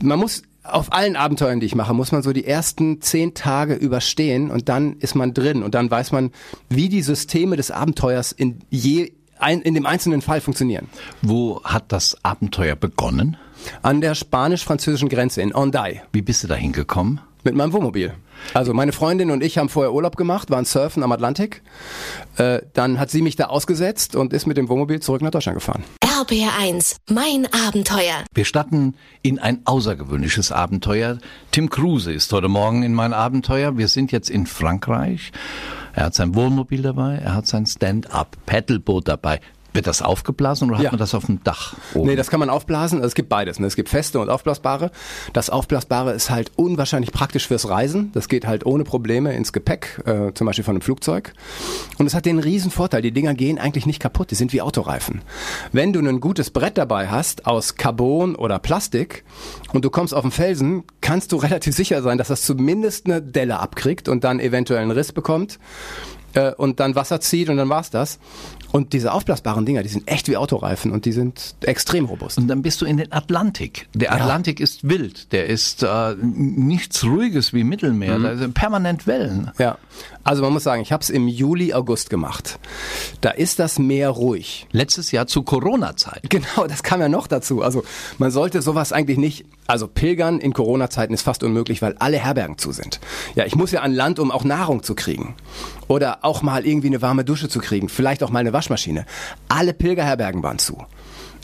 man 0.00 0.18
muss 0.18 0.42
auf 0.64 0.92
allen 0.92 1.16
Abenteuern, 1.16 1.60
die 1.60 1.66
ich 1.66 1.74
mache, 1.74 1.94
muss 1.94 2.12
man 2.12 2.22
so 2.22 2.32
die 2.32 2.46
ersten 2.46 3.00
zehn 3.00 3.34
Tage 3.34 3.74
überstehen 3.74 4.50
und 4.50 4.68
dann 4.68 4.96
ist 4.98 5.14
man 5.14 5.34
drin 5.34 5.62
und 5.62 5.74
dann 5.74 5.90
weiß 5.90 6.12
man, 6.12 6.30
wie 6.68 6.88
die 6.88 7.02
Systeme 7.02 7.56
des 7.56 7.70
Abenteuers 7.70 8.32
in 8.32 8.60
je 8.70 9.12
ein, 9.38 9.60
in 9.60 9.74
dem 9.74 9.86
einzelnen 9.86 10.22
Fall 10.22 10.40
funktionieren. 10.40 10.88
Wo 11.20 11.62
hat 11.64 11.86
das 11.88 12.16
Abenteuer 12.24 12.76
begonnen? 12.76 13.36
An 13.82 14.00
der 14.00 14.14
spanisch-französischen 14.14 15.08
Grenze 15.08 15.42
in 15.42 15.54
Hendaye 15.54 16.02
Wie 16.12 16.22
bist 16.22 16.42
du 16.44 16.48
da 16.48 16.54
hingekommen? 16.54 17.20
Mit 17.44 17.54
meinem 17.54 17.72
Wohnmobil. 17.72 18.14
Also 18.54 18.74
meine 18.74 18.92
Freundin 18.92 19.30
und 19.30 19.42
ich 19.42 19.58
haben 19.58 19.68
vorher 19.68 19.92
Urlaub 19.92 20.16
gemacht, 20.16 20.50
waren 20.50 20.64
surfen 20.64 21.02
am 21.02 21.12
Atlantik. 21.12 21.62
Äh, 22.36 22.62
dann 22.72 22.98
hat 22.98 23.10
sie 23.10 23.22
mich 23.22 23.36
da 23.36 23.46
ausgesetzt 23.46 24.16
und 24.16 24.32
ist 24.32 24.46
mit 24.46 24.56
dem 24.56 24.68
Wohnmobil 24.68 25.00
zurück 25.00 25.22
nach 25.22 25.30
Deutschland 25.30 25.58
gefahren. 25.58 25.84
RBR1, 26.02 26.96
mein 27.10 27.48
Abenteuer. 27.66 28.24
Wir 28.34 28.44
starten 28.44 28.94
in 29.22 29.38
ein 29.38 29.60
außergewöhnliches 29.64 30.52
Abenteuer. 30.52 31.18
Tim 31.50 31.70
Kruse 31.70 32.12
ist 32.12 32.32
heute 32.32 32.48
Morgen 32.48 32.82
in 32.82 32.94
mein 32.94 33.12
Abenteuer. 33.12 33.76
Wir 33.76 33.88
sind 33.88 34.12
jetzt 34.12 34.30
in 34.30 34.46
Frankreich. 34.46 35.32
Er 35.94 36.06
hat 36.06 36.14
sein 36.14 36.34
Wohnmobil 36.34 36.82
dabei, 36.82 37.16
er 37.16 37.34
hat 37.34 37.46
sein 37.46 37.66
Stand-up-Paddleboot 37.66 39.08
dabei. 39.08 39.40
Wird 39.74 39.86
das 39.86 40.02
aufgeblasen 40.02 40.68
oder 40.68 40.78
hat 40.78 40.84
Ja. 40.84 40.90
man 40.90 40.98
das 40.98 41.14
auf 41.14 41.26
dem 41.26 41.42
Dach? 41.44 41.74
oben? 41.94 42.08
Nee, 42.08 42.16
das 42.16 42.28
kann 42.30 42.40
man 42.40 42.50
aufblasen. 42.50 42.98
Also 42.98 43.08
es 43.08 43.14
gibt 43.14 43.28
beides. 43.28 43.58
Ne? 43.58 43.66
Es 43.66 43.76
gibt 43.76 43.88
feste 43.88 44.20
und 44.20 44.28
aufblasbare. 44.28 44.90
Das 45.32 45.48
aufblasbare 45.50 46.12
ist 46.12 46.30
halt 46.30 46.52
unwahrscheinlich 46.56 47.12
praktisch 47.12 47.48
fürs 47.48 47.68
Reisen. 47.68 48.10
Das 48.12 48.28
geht 48.28 48.46
halt 48.46 48.66
ohne 48.66 48.84
Probleme 48.84 49.32
ins 49.34 49.52
Gepäck, 49.52 50.02
äh, 50.04 50.32
zum 50.34 50.46
Beispiel 50.46 50.64
von 50.64 50.74
einem 50.76 50.82
Flugzeug. 50.82 51.32
Und 51.98 52.06
es 52.06 52.14
hat 52.14 52.26
den 52.26 52.38
riesen 52.38 52.70
Vorteil, 52.70 53.00
die 53.02 53.12
Dinger 53.12 53.34
gehen 53.34 53.58
eigentlich 53.58 53.86
nicht 53.86 54.00
kaputt. 54.00 54.30
Die 54.30 54.34
sind 54.34 54.52
wie 54.52 54.60
Autoreifen. 54.60 55.22
Wenn 55.72 55.92
du 55.92 56.00
ein 56.00 56.20
gutes 56.20 56.50
Brett 56.50 56.76
dabei 56.76 57.08
hast 57.08 57.46
aus 57.46 57.76
Carbon 57.76 58.34
oder 58.34 58.58
Plastik 58.58 59.24
und 59.72 59.84
du 59.84 59.90
kommst 59.90 60.12
auf 60.14 60.22
den 60.22 60.30
Felsen, 60.32 60.84
kannst 61.00 61.32
du 61.32 61.36
relativ 61.38 61.74
sicher 61.74 62.02
sein, 62.02 62.18
dass 62.18 62.28
das 62.28 62.42
zumindest 62.42 63.06
eine 63.06 63.22
Delle 63.22 63.58
abkriegt 63.60 64.08
und 64.08 64.24
dann 64.24 64.38
eventuell 64.40 64.82
einen 64.82 64.90
Riss 64.90 65.12
bekommt 65.12 65.58
äh, 66.34 66.52
und 66.52 66.80
dann 66.80 66.94
Wasser 66.94 67.20
zieht 67.20 67.48
und 67.48 67.56
dann 67.56 67.68
war's 67.68 67.90
das. 67.90 68.18
Und 68.72 68.94
diese 68.94 69.12
aufblasbaren 69.12 69.66
Dinger, 69.66 69.82
die 69.82 69.90
sind 69.90 70.10
echt 70.10 70.28
wie 70.28 70.36
Autoreifen 70.36 70.90
und 70.90 71.04
die 71.04 71.12
sind 71.12 71.54
extrem 71.60 72.06
robust. 72.06 72.38
Und 72.38 72.48
dann 72.48 72.62
bist 72.62 72.80
du 72.80 72.86
in 72.86 72.96
den 72.96 73.12
Atlantik. 73.12 73.86
Der 73.94 74.12
Atlantik 74.12 74.60
ist 74.60 74.88
wild. 74.88 75.30
Der 75.32 75.46
ist 75.46 75.82
äh, 75.82 76.14
nichts 76.22 77.04
Ruhiges 77.04 77.52
wie 77.52 77.64
Mittelmeer. 77.64 78.18
Da 78.18 78.36
sind 78.36 78.54
permanent 78.54 79.06
Wellen. 79.06 79.50
Ja, 79.58 79.76
also 80.24 80.42
man 80.42 80.52
muss 80.52 80.64
sagen, 80.64 80.80
ich 80.82 80.92
habe 80.92 81.02
es 81.02 81.10
im 81.10 81.28
Juli, 81.28 81.74
August 81.74 82.08
gemacht. 82.08 82.58
Da 83.20 83.30
ist 83.30 83.58
das 83.58 83.78
Meer 83.78 84.08
ruhig. 84.08 84.66
Letztes 84.72 85.12
Jahr 85.12 85.26
zu 85.26 85.42
Corona-Zeit. 85.42 86.30
Genau, 86.30 86.66
das 86.66 86.82
kam 86.82 87.00
ja 87.00 87.08
noch 87.08 87.26
dazu. 87.26 87.62
Also 87.62 87.84
man 88.18 88.30
sollte 88.30 88.62
sowas 88.62 88.92
eigentlich 88.92 89.18
nicht, 89.18 89.44
also 89.66 89.86
pilgern 89.86 90.38
in 90.38 90.54
Corona-Zeiten 90.54 91.12
ist 91.12 91.22
fast 91.22 91.42
unmöglich, 91.42 91.82
weil 91.82 91.94
alle 91.98 92.18
Herbergen 92.18 92.56
zu 92.56 92.72
sind. 92.72 93.00
Ja, 93.34 93.44
ich 93.44 93.54
muss 93.54 93.70
ja 93.70 93.80
an 93.80 93.92
Land, 93.92 94.18
um 94.18 94.30
auch 94.30 94.44
Nahrung 94.44 94.82
zu 94.82 94.94
kriegen. 94.94 95.34
Oder 95.88 96.18
auch 96.22 96.42
mal 96.42 96.66
irgendwie 96.66 96.88
eine 96.88 97.02
warme 97.02 97.24
Dusche 97.24 97.48
zu 97.48 97.58
kriegen. 97.58 97.88
Vielleicht 97.88 98.22
auch 98.22 98.30
mal 98.30 98.38
eine 98.38 98.52
Waschmaschine. 98.52 99.04
Alle 99.48 99.72
Pilgerherbergen 99.74 100.42
waren 100.42 100.58
zu. 100.58 100.86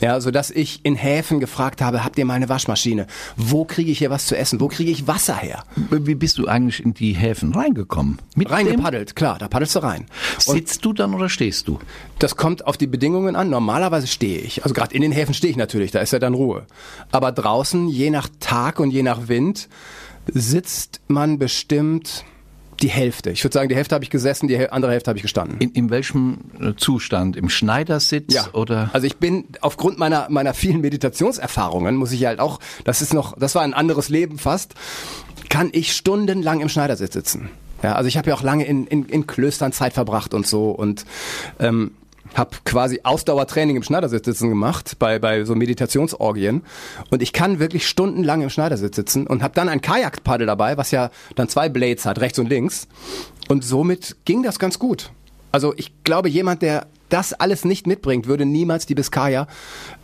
Ja, 0.01 0.21
so 0.21 0.31
dass 0.31 0.49
ich 0.49 0.79
in 0.83 0.95
Häfen 0.95 1.41
gefragt 1.41 1.81
habe, 1.81 2.05
habt 2.05 2.17
ihr 2.17 2.25
mal 2.25 2.35
eine 2.35 2.47
Waschmaschine? 2.47 3.05
Wo 3.35 3.65
kriege 3.65 3.91
ich 3.91 3.97
hier 3.97 4.09
was 4.09 4.27
zu 4.27 4.37
essen? 4.37 4.61
Wo 4.61 4.69
kriege 4.69 4.91
ich 4.91 5.07
Wasser 5.07 5.35
her? 5.35 5.63
Wie 5.75 6.15
bist 6.15 6.37
du 6.37 6.47
eigentlich 6.47 6.83
in 6.83 6.93
die 6.93 7.13
Häfen 7.13 7.53
reingekommen? 7.53 8.19
Mit 8.35 8.47
dem? 8.47 8.53
Reingepaddelt, 8.53 9.15
klar, 9.17 9.37
da 9.39 9.49
paddelst 9.49 9.75
du 9.75 9.79
rein. 9.79 10.05
Und 10.45 10.55
Sitzt 10.55 10.85
du 10.85 10.93
dann 10.93 11.13
oder 11.13 11.27
stehst 11.27 11.67
du? 11.67 11.79
Das 12.17 12.37
kommt 12.37 12.65
auf 12.65 12.77
die 12.77 12.87
Bedingungen 12.87 13.35
an. 13.35 13.49
Normalerweise 13.49 14.07
stehe 14.07 14.39
ich. 14.39 14.63
Also 14.63 14.73
gerade 14.73 14.95
in 14.95 15.01
den 15.01 15.11
Häfen 15.11 15.33
stehe 15.33 15.51
ich 15.51 15.57
natürlich, 15.57 15.91
da 15.91 15.99
ist 15.99 16.13
ja 16.13 16.19
dann 16.19 16.33
Ruhe. 16.33 16.65
Aber 17.11 17.33
draußen, 17.33 17.89
je 17.89 18.09
nach 18.09 18.29
Tag 18.39 18.79
und 18.79 18.91
je 18.91 19.03
nach 19.03 19.27
Wind, 19.27 19.67
sitzt 20.27 21.01
man 21.07 21.39
bestimmt 21.39 22.23
die 22.81 22.89
Hälfte. 22.89 23.29
Ich 23.31 23.43
würde 23.43 23.53
sagen, 23.53 23.69
die 23.69 23.75
Hälfte 23.75 23.95
habe 23.95 24.03
ich 24.03 24.09
gesessen, 24.09 24.47
die 24.47 24.69
andere 24.69 24.91
Hälfte 24.91 25.09
habe 25.09 25.17
ich 25.17 25.23
gestanden. 25.23 25.57
In, 25.59 25.71
in 25.71 25.89
welchem 25.89 26.39
äh, 26.59 26.73
Zustand? 26.75 27.35
Im 27.35 27.49
Schneidersitz 27.49 28.49
oder? 28.53 28.89
Also 28.93 29.07
ich 29.07 29.17
bin 29.17 29.45
aufgrund 29.61 29.97
meiner 29.97 30.27
meiner 30.29 30.53
vielen 30.53 30.81
Meditationserfahrungen 30.81 31.95
muss 31.95 32.11
ich 32.11 32.25
halt 32.25 32.39
auch, 32.39 32.59
das 32.83 33.01
ist 33.01 33.13
noch, 33.13 33.37
das 33.37 33.55
war 33.55 33.63
ein 33.63 33.73
anderes 33.73 34.09
Leben 34.09 34.37
fast, 34.37 34.75
kann 35.49 35.69
ich 35.71 35.93
stundenlang 35.95 36.61
im 36.61 36.69
Schneidersitz 36.69 37.13
sitzen. 37.13 37.49
Ja, 37.81 37.93
also 37.93 38.07
ich 38.07 38.17
habe 38.17 38.29
ja 38.29 38.35
auch 38.35 38.43
lange 38.43 38.65
in, 38.65 38.87
in, 38.87 39.05
in 39.05 39.25
Klöstern 39.25 39.71
Zeit 39.71 39.93
verbracht 39.93 40.33
und 40.33 40.45
so 40.45 40.71
und 40.71 41.05
ähm, 41.59 41.91
habe 42.35 42.57
quasi 42.65 43.01
Ausdauertraining 43.03 43.75
im 43.75 43.83
Schneidersitz 43.83 44.25
sitzen 44.25 44.49
gemacht 44.49 44.97
bei 44.99 45.19
bei 45.19 45.43
so 45.45 45.55
Meditationsorgien 45.55 46.63
und 47.09 47.21
ich 47.21 47.33
kann 47.33 47.59
wirklich 47.59 47.87
stundenlang 47.87 48.41
im 48.41 48.49
Schneidersitz 48.49 48.95
sitzen 48.95 49.27
und 49.27 49.43
habe 49.43 49.53
dann 49.53 49.69
ein 49.69 49.81
Kajakpaddel 49.81 50.47
dabei, 50.47 50.77
was 50.77 50.91
ja 50.91 51.09
dann 51.35 51.49
zwei 51.49 51.69
Blades 51.69 52.05
hat, 52.05 52.19
rechts 52.19 52.39
und 52.39 52.49
links 52.49 52.87
und 53.47 53.63
somit 53.63 54.17
ging 54.25 54.43
das 54.43 54.59
ganz 54.59 54.79
gut. 54.79 55.11
Also 55.51 55.73
ich 55.77 56.03
glaube, 56.03 56.29
jemand, 56.29 56.61
der 56.61 56.87
das 57.09 57.33
alles 57.33 57.65
nicht 57.65 57.87
mitbringt, 57.87 58.27
würde 58.27 58.45
niemals 58.45 58.85
die 58.85 58.95
Biskaya 58.95 59.47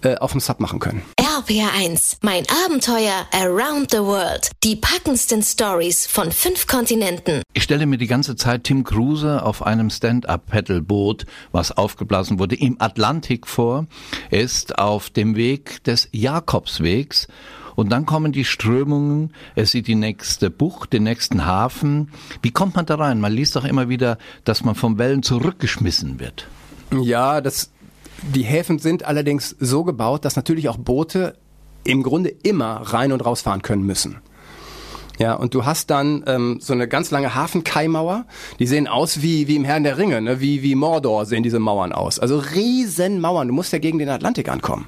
äh, 0.02 0.16
auf 0.16 0.32
dem 0.32 0.42
Sub 0.42 0.60
machen 0.60 0.80
können. 0.80 1.04
RPR1, 1.36 2.20
mein 2.22 2.46
Abenteuer 2.66 3.28
around 3.34 3.92
the 3.92 3.98
world. 3.98 4.52
Die 4.64 4.78
packendsten 4.78 5.44
Stories 5.44 6.08
von 6.08 6.32
fünf 6.32 6.66
Kontinenten. 6.66 7.44
Ich 7.54 7.64
stelle 7.64 7.86
mir 7.88 7.98
die 7.98 8.08
ganze 8.08 8.38
Zeit 8.38 8.64
Tim 8.64 8.86
Kruse 8.86 9.44
auf 9.44 9.62
einem 9.62 9.90
Stand-up-Paddleboot, 9.90 11.26
was 11.52 11.74
aufgeblasen 11.74 12.40
wurde, 12.40 12.56
im 12.56 12.78
Atlantik 12.80 13.48
vor. 13.48 13.88
Er 14.32 14.40
ist 14.40 14.80
auf 14.80 15.10
dem 15.10 15.36
Weg 15.36 15.84
des 15.84 16.08
Jakobswegs. 16.14 17.28
Und 17.76 17.90
dann 17.90 18.06
kommen 18.06 18.32
die 18.32 18.46
Strömungen, 18.46 19.34
er 19.56 19.66
sieht 19.66 19.88
die 19.88 19.96
nächste 19.96 20.50
Bucht, 20.50 20.94
den 20.94 21.04
nächsten 21.04 21.46
Hafen. 21.46 22.12
Wie 22.44 22.52
kommt 22.52 22.78
man 22.78 22.86
da 22.86 22.96
rein? 22.96 23.20
Man 23.20 23.34
liest 23.34 23.58
doch 23.58 23.66
immer 23.66 23.90
wieder, 23.90 24.20
dass 24.46 24.64
man 24.64 24.76
vom 24.76 24.98
Wellen 24.98 25.22
zurückgeschmissen 25.22 26.22
wird. 26.22 26.48
Ja, 26.94 27.42
das, 27.42 27.72
die 28.22 28.44
Häfen 28.44 28.80
sind 28.80 29.04
allerdings 29.04 29.56
so 29.60 29.84
gebaut, 29.84 30.26
dass 30.26 30.36
natürlich 30.36 30.70
auch 30.70 30.78
Boote 30.78 31.36
im 31.84 32.04
Grunde 32.04 32.30
immer 32.30 32.78
rein 32.78 33.12
und 33.12 33.26
rausfahren 33.26 33.62
können 33.62 33.84
müssen. 33.84 34.18
Ja, 35.18 35.34
und 35.34 35.54
du 35.54 35.64
hast 35.64 35.90
dann 35.92 36.24
ähm, 36.28 36.58
so 36.60 36.74
eine 36.74 36.88
ganz 36.88 37.10
lange 37.10 37.36
Hafenkaimauer. 37.36 38.26
Die 38.60 38.68
sehen 38.68 38.88
aus 38.88 39.22
wie, 39.22 39.48
wie 39.48 39.56
im 39.56 39.64
Herrn 39.64 39.84
der 39.84 39.98
Ringe, 39.98 40.22
ne? 40.22 40.42
wie, 40.42 40.62
wie 40.62 40.76
Mordor 40.76 41.26
sehen 41.26 41.44
diese 41.44 41.60
Mauern 41.60 41.94
aus. 41.94 42.20
Also 42.20 42.38
riesen 42.38 43.22
Mauern. 43.22 43.48
Du 43.48 43.54
musst 43.54 43.72
ja 43.72 43.80
gegen 43.80 43.98
den 43.98 44.10
Atlantik 44.10 44.50
ankommen. 44.50 44.88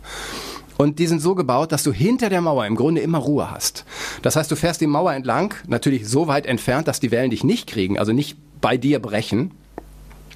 Und 0.77 0.99
die 0.99 1.07
sind 1.07 1.21
so 1.21 1.33
gebaut, 1.33 1.71
dass 1.71 1.83
du 1.83 1.91
hinter 1.91 2.29
der 2.29 2.41
Mauer 2.41 2.65
im 2.65 2.75
Grunde 2.75 3.01
immer 3.01 3.17
Ruhe 3.17 3.49
hast. 3.49 3.85
Das 4.21 4.35
heißt, 4.35 4.51
du 4.51 4.55
fährst 4.55 4.81
die 4.81 4.87
Mauer 4.87 5.13
entlang, 5.13 5.55
natürlich 5.65 6.07
so 6.07 6.27
weit 6.27 6.45
entfernt, 6.45 6.87
dass 6.87 6.99
die 6.99 7.09
Wellen 7.09 7.31
dich 7.31 7.43
nicht 7.43 7.67
kriegen, 7.67 7.97
also 7.97 8.13
nicht 8.13 8.37
bei 8.61 8.77
dir 8.77 8.99
brechen. 8.99 9.51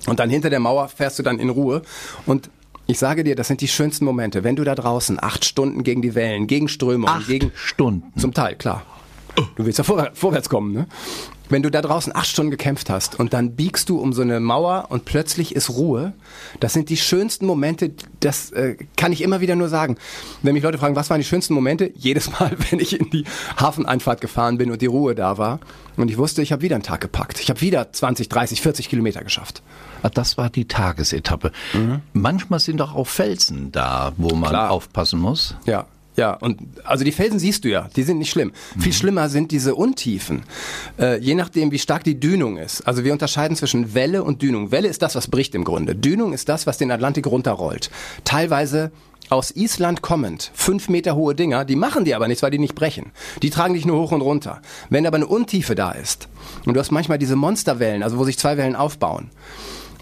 Und 0.07 0.19
dann 0.19 0.31
hinter 0.31 0.49
der 0.49 0.59
Mauer 0.59 0.87
fährst 0.87 1.19
du 1.19 1.23
dann 1.23 1.37
in 1.37 1.49
Ruhe. 1.49 1.83
Und 2.25 2.49
ich 2.91 2.99
sage 2.99 3.23
dir, 3.23 3.35
das 3.35 3.47
sind 3.47 3.61
die 3.61 3.67
schönsten 3.69 4.03
Momente, 4.05 4.43
wenn 4.43 4.57
du 4.57 4.63
da 4.65 4.75
draußen 4.75 5.17
acht 5.21 5.45
Stunden 5.45 5.83
gegen 5.83 6.01
die 6.01 6.13
Wellen, 6.13 6.45
gegen 6.47 6.67
Strömungen, 6.67 7.07
Acht 7.15 7.27
gegen 7.27 7.51
Stunden. 7.55 8.11
zum 8.19 8.33
Teil, 8.33 8.55
klar. 8.55 8.83
Du 9.55 9.65
willst 9.65 9.77
ja 9.77 9.85
vor, 9.85 10.09
vorwärts 10.13 10.49
kommen, 10.49 10.73
ne? 10.73 10.87
Wenn 11.51 11.61
du 11.63 11.69
da 11.69 11.81
draußen 11.81 12.15
acht 12.15 12.27
Stunden 12.27 12.49
gekämpft 12.51 12.89
hast 12.89 13.19
und 13.19 13.33
dann 13.33 13.55
biegst 13.55 13.89
du 13.89 13.99
um 13.99 14.13
so 14.13 14.21
eine 14.21 14.39
Mauer 14.39 14.85
und 14.89 15.05
plötzlich 15.05 15.53
ist 15.55 15.69
Ruhe, 15.69 16.13
das 16.59 16.73
sind 16.73 16.89
die 16.89 16.97
schönsten 16.97 17.45
Momente, 17.45 17.91
das 18.19 18.51
äh, 18.51 18.75
kann 18.97 19.11
ich 19.11 19.21
immer 19.21 19.41
wieder 19.41 19.55
nur 19.55 19.69
sagen. 19.69 19.97
Wenn 20.41 20.53
mich 20.53 20.63
Leute 20.63 20.77
fragen, 20.77 20.95
was 20.95 21.09
waren 21.09 21.19
die 21.19 21.25
schönsten 21.25 21.53
Momente? 21.53 21.91
Jedes 21.95 22.31
Mal, 22.31 22.51
wenn 22.69 22.79
ich 22.79 22.99
in 22.99 23.09
die 23.09 23.25
Hafeneinfahrt 23.59 24.21
gefahren 24.21 24.57
bin 24.57 24.71
und 24.71 24.81
die 24.81 24.87
Ruhe 24.87 25.13
da 25.13 25.37
war 25.37 25.59
und 25.97 26.09
ich 26.09 26.17
wusste, 26.17 26.41
ich 26.41 26.51
habe 26.51 26.61
wieder 26.61 26.75
einen 26.75 26.83
Tag 26.83 27.01
gepackt. 27.01 27.39
Ich 27.39 27.49
habe 27.49 27.61
wieder 27.61 27.91
20, 27.91 28.29
30, 28.29 28.61
40 28.61 28.89
Kilometer 28.89 29.23
geschafft. 29.23 29.61
Ah, 30.03 30.09
Das 30.09 30.37
war 30.37 30.49
die 30.49 30.65
Tagesetappe. 30.67 31.51
Manchmal 32.13 32.59
sind 32.59 32.77
doch 32.77 32.95
auch 32.95 33.07
Felsen 33.07 33.71
da, 33.71 34.13
wo 34.17 34.33
man 34.35 34.49
Klar. 34.49 34.71
aufpassen 34.71 35.19
muss. 35.19 35.55
Ja. 35.65 35.85
Ja, 36.17 36.33
und 36.33 36.59
also 36.83 37.05
die 37.05 37.11
Felsen 37.11 37.39
siehst 37.39 37.63
du 37.63 37.69
ja, 37.69 37.89
die 37.95 38.03
sind 38.03 38.17
nicht 38.17 38.31
schlimm. 38.31 38.51
Viel 38.79 38.91
schlimmer 38.91 39.29
sind 39.29 39.51
diese 39.51 39.75
Untiefen. 39.75 40.43
Äh, 40.99 41.19
je 41.19 41.35
nachdem, 41.35 41.71
wie 41.71 41.79
stark 41.79 42.03
die 42.03 42.19
Dünung 42.19 42.57
ist. 42.57 42.81
Also 42.81 43.03
wir 43.05 43.13
unterscheiden 43.13 43.55
zwischen 43.55 43.93
Welle 43.93 44.23
und 44.23 44.41
Dünung. 44.41 44.71
Welle 44.71 44.89
ist 44.89 45.01
das, 45.01 45.15
was 45.15 45.27
bricht 45.27 45.55
im 45.55 45.63
Grunde. 45.63 45.95
Dünung 45.95 46.33
ist 46.33 46.49
das, 46.49 46.67
was 46.67 46.77
den 46.77 46.91
Atlantik 46.91 47.27
runterrollt. 47.27 47.89
Teilweise 48.25 48.91
aus 49.29 49.51
Island 49.51 50.01
kommend, 50.01 50.51
fünf 50.53 50.89
Meter 50.89 51.15
hohe 51.15 51.33
Dinger, 51.33 51.63
die 51.63 51.77
machen 51.77 52.03
die 52.03 52.13
aber 52.13 52.27
nichts, 52.27 52.43
weil 52.43 52.51
die 52.51 52.59
nicht 52.59 52.75
brechen. 52.75 53.11
Die 53.41 53.49
tragen 53.49 53.73
dich 53.73 53.85
nur 53.85 54.01
hoch 54.01 54.11
und 54.11 54.21
runter. 54.21 54.61
Wenn 54.89 55.07
aber 55.07 55.15
eine 55.15 55.27
Untiefe 55.27 55.73
da 55.73 55.91
ist, 55.91 56.27
und 56.65 56.73
du 56.73 56.79
hast 56.79 56.91
manchmal 56.91 57.17
diese 57.17 57.37
Monsterwellen, 57.37 58.03
also 58.03 58.17
wo 58.17 58.25
sich 58.25 58.37
zwei 58.37 58.57
Wellen 58.57 58.75
aufbauen, 58.75 59.29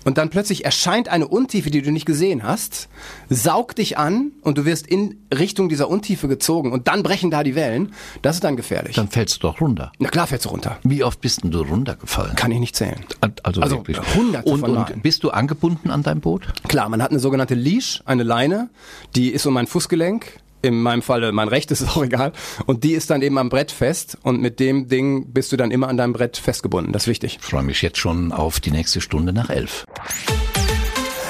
und 0.06 0.18
dann 0.18 0.30
plötzlich 0.30 0.66
erscheint 0.66 1.10
eine 1.10 1.28
Untiefe, 1.28 1.70
die 1.72 1.82
du 1.82 1.92
nicht 1.92 2.06
gesehen 2.06 2.44
hast, 2.44 2.90
saugt 3.30 3.78
dich 3.78 3.98
an 3.98 4.32
und 4.42 4.58
du 4.58 4.66
wirst 4.66 4.88
in 4.88 5.18
Richtung 5.38 5.70
dieser 5.70 5.90
Untiefe 5.90 6.28
gezogen 6.28 6.72
und 6.72 6.88
dann 6.88 7.04
brechen 7.04 7.32
da 7.32 7.44
die 7.44 7.56
Wellen. 7.56 7.94
Das 8.22 8.36
ist 8.36 8.44
dann 8.44 8.56
gefährlich. 8.56 8.96
Dann 8.96 9.10
fällst 9.10 9.38
du 9.38 9.40
doch 9.48 9.62
runter. 9.62 9.92
Na 10.00 10.10
klar 10.10 10.28
fällst 10.28 10.46
du 10.46 10.50
runter. 10.50 10.78
Wie 10.84 11.04
oft 11.04 11.22
bist 11.22 11.44
denn 11.44 11.52
du 11.52 11.62
runtergefallen? 11.62 12.36
Kann 12.36 12.52
ich 12.52 12.60
nicht 12.60 12.76
zählen. 12.76 13.06
Also, 13.44 13.62
Also 13.62 13.78
wirklich. 13.78 13.98
Hunderte 14.16 14.50
und, 14.50 14.60
von 14.60 14.74
Malen. 14.74 14.94
und 14.96 15.04
bist 15.04 15.24
du 15.24 15.30
angebunden 15.30 15.90
an 15.92 16.04
dein 16.04 16.22
Boot? 16.22 16.48
Klar, 16.68 16.90
man 16.90 17.02
hat 17.02 17.12
eine 17.12 17.20
sogenannte 17.20 17.56
Leash, 17.56 18.02
eine 18.06 18.24
Leine, 18.24 18.70
die 19.16 19.30
ist 19.30 19.46
um 19.46 19.54
mein 19.54 19.68
Fußgelenk. 19.68 20.40
In 20.62 20.82
meinem 20.82 21.02
Falle 21.02 21.32
mein 21.32 21.48
rechtes 21.48 21.82
ist 21.82 21.96
auch 21.96 22.04
egal. 22.04 22.34
Und 22.66 22.84
die 22.84 22.94
ist 22.94 23.10
dann 23.10 23.22
eben 23.22 23.38
am 23.38 23.50
Brett 23.50 23.72
fest. 23.72 24.18
Und 24.24 24.42
mit 24.42 24.60
dem 24.60 24.88
Ding 24.88 25.32
bist 25.32 25.52
du 25.52 25.58
dann 25.58 25.72
immer 25.72 25.88
an 25.88 25.98
deinem 25.98 26.14
Brett 26.14 26.38
festgebunden. 26.38 26.94
Das 26.94 27.04
ist 27.04 27.08
wichtig. 27.08 27.38
Ich 27.42 27.46
freue 27.46 27.64
mich 27.64 27.82
jetzt 27.82 27.98
schon 27.98 28.32
auf 28.32 28.60
die 28.60 28.72
nächste 28.72 29.02
Stunde 29.02 29.34
nach 29.34 29.50
elf. 29.50 29.86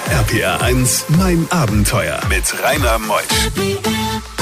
RPR 0.10 0.62
1, 0.62 1.06
mein 1.10 1.48
Abenteuer 1.52 2.20
mit 2.30 2.44
Rainer 2.64 2.98
Meusch. 2.98 4.39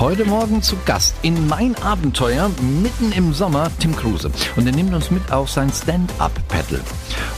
Heute 0.00 0.24
Morgen 0.24 0.62
zu 0.62 0.76
Gast 0.86 1.14
in 1.20 1.46
Mein 1.46 1.76
Abenteuer 1.82 2.50
mitten 2.82 3.12
im 3.12 3.34
Sommer 3.34 3.70
Tim 3.80 3.94
Kruse. 3.94 4.30
Und 4.56 4.64
er 4.64 4.72
nimmt 4.72 4.94
uns 4.94 5.10
mit 5.10 5.30
auf 5.30 5.50
sein 5.50 5.70
Stand-Up-Paddle. 5.70 6.80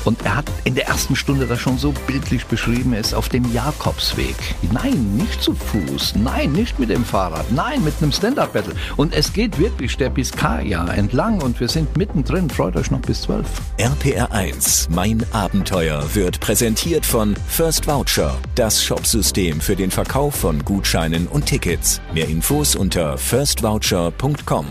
Und 0.05 0.25
er 0.25 0.37
hat 0.37 0.45
in 0.63 0.77
der 0.77 0.87
ersten 0.87 1.17
Stunde 1.17 1.47
das 1.47 1.61
schon 1.61 1.77
so 1.77 1.93
bildlich 2.07 2.47
beschrieben, 2.47 2.93
er 2.93 3.01
ist 3.01 3.15
auf 3.15 3.29
dem 3.29 3.53
Jakobsweg. 3.53 4.37
Nein, 4.73 5.17
nicht 5.17 5.43
zu 5.43 5.55
Fuß. 5.55 6.15
Nein, 6.17 6.53
nicht 6.53 6.79
mit 6.79 6.91
dem 6.91 7.05
Fahrrad. 7.05 7.51
Nein, 7.51 7.83
mit 7.83 7.95
einem 8.01 8.13
Stand-Up-Paddle. 8.13 8.75
Und 8.97 9.13
es 9.13 9.33
geht 9.33 9.59
wirklich 9.59 9.97
der 9.97 10.11
Biskaya 10.11 10.87
entlang 10.93 11.43
und 11.43 11.59
wir 11.59 11.69
sind 11.69 11.97
mittendrin. 11.97 12.49
Freut 12.49 12.77
euch 12.77 12.93
noch 12.93 13.01
bis 13.01 13.23
zwölf. 13.23 13.49
RPR 13.79 14.31
1, 14.31 14.89
mein 14.91 15.25
Abenteuer 15.33 16.05
wird 16.15 16.39
präsentiert 16.39 17.07
von 17.07 17.35
First 17.49 17.89
Voucher, 17.89 18.39
das 18.55 18.83
Shopsystem 18.85 19.61
für 19.61 19.75
den 19.75 19.91
Verkauf 19.91 20.37
von 20.37 20.65
Gutscheinen 20.65 21.27
und 21.27 21.47
Tickets. 21.47 22.01
Mehr 22.15 22.29
Infos 22.53 22.77
unter 22.77 23.17
firstvoucher.com. 23.17 24.67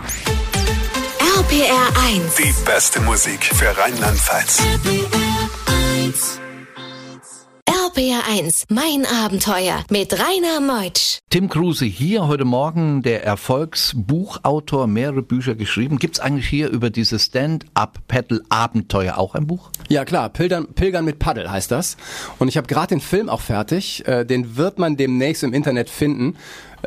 RPR 1.39 1.87
1. 2.13 2.35
Die 2.35 2.53
beste 2.63 3.01
Musik 3.01 3.43
für 3.43 3.75
Rheinland-Pfalz. 3.75 4.61
RPR 7.65 8.21
1, 8.29 8.65
mein 8.69 9.05
Abenteuer 9.05 9.83
mit 9.89 10.13
Rainer 10.13 10.61
Meutsch. 10.61 11.17
Tim 11.31 11.49
Kruse 11.49 11.85
hier 11.85 12.27
heute 12.27 12.45
Morgen, 12.45 13.01
der 13.01 13.25
Erfolgsbuchautor, 13.25 14.85
mehrere 14.85 15.23
Bücher 15.23 15.55
geschrieben. 15.55 15.97
Gibt's 15.97 16.19
eigentlich 16.19 16.47
hier 16.47 16.69
über 16.69 16.89
dieses 16.91 17.25
Stand-Up-Paddle-Abenteuer 17.25 19.17
auch 19.17 19.33
ein 19.33 19.47
Buch? 19.47 19.71
Ja 19.89 20.05
klar, 20.05 20.29
Pilgern, 20.29 20.67
Pilgern 20.73 21.03
mit 21.03 21.19
Paddel 21.19 21.49
heißt 21.49 21.71
das. 21.71 21.97
Und 22.37 22.47
ich 22.47 22.57
habe 22.57 22.67
gerade 22.67 22.89
den 22.89 23.01
Film 23.01 23.27
auch 23.27 23.41
fertig. 23.41 24.07
Äh, 24.07 24.23
den 24.25 24.55
wird 24.55 24.77
man 24.77 24.97
demnächst 24.97 25.43
im 25.43 25.53
Internet 25.53 25.89
finden. 25.89 26.37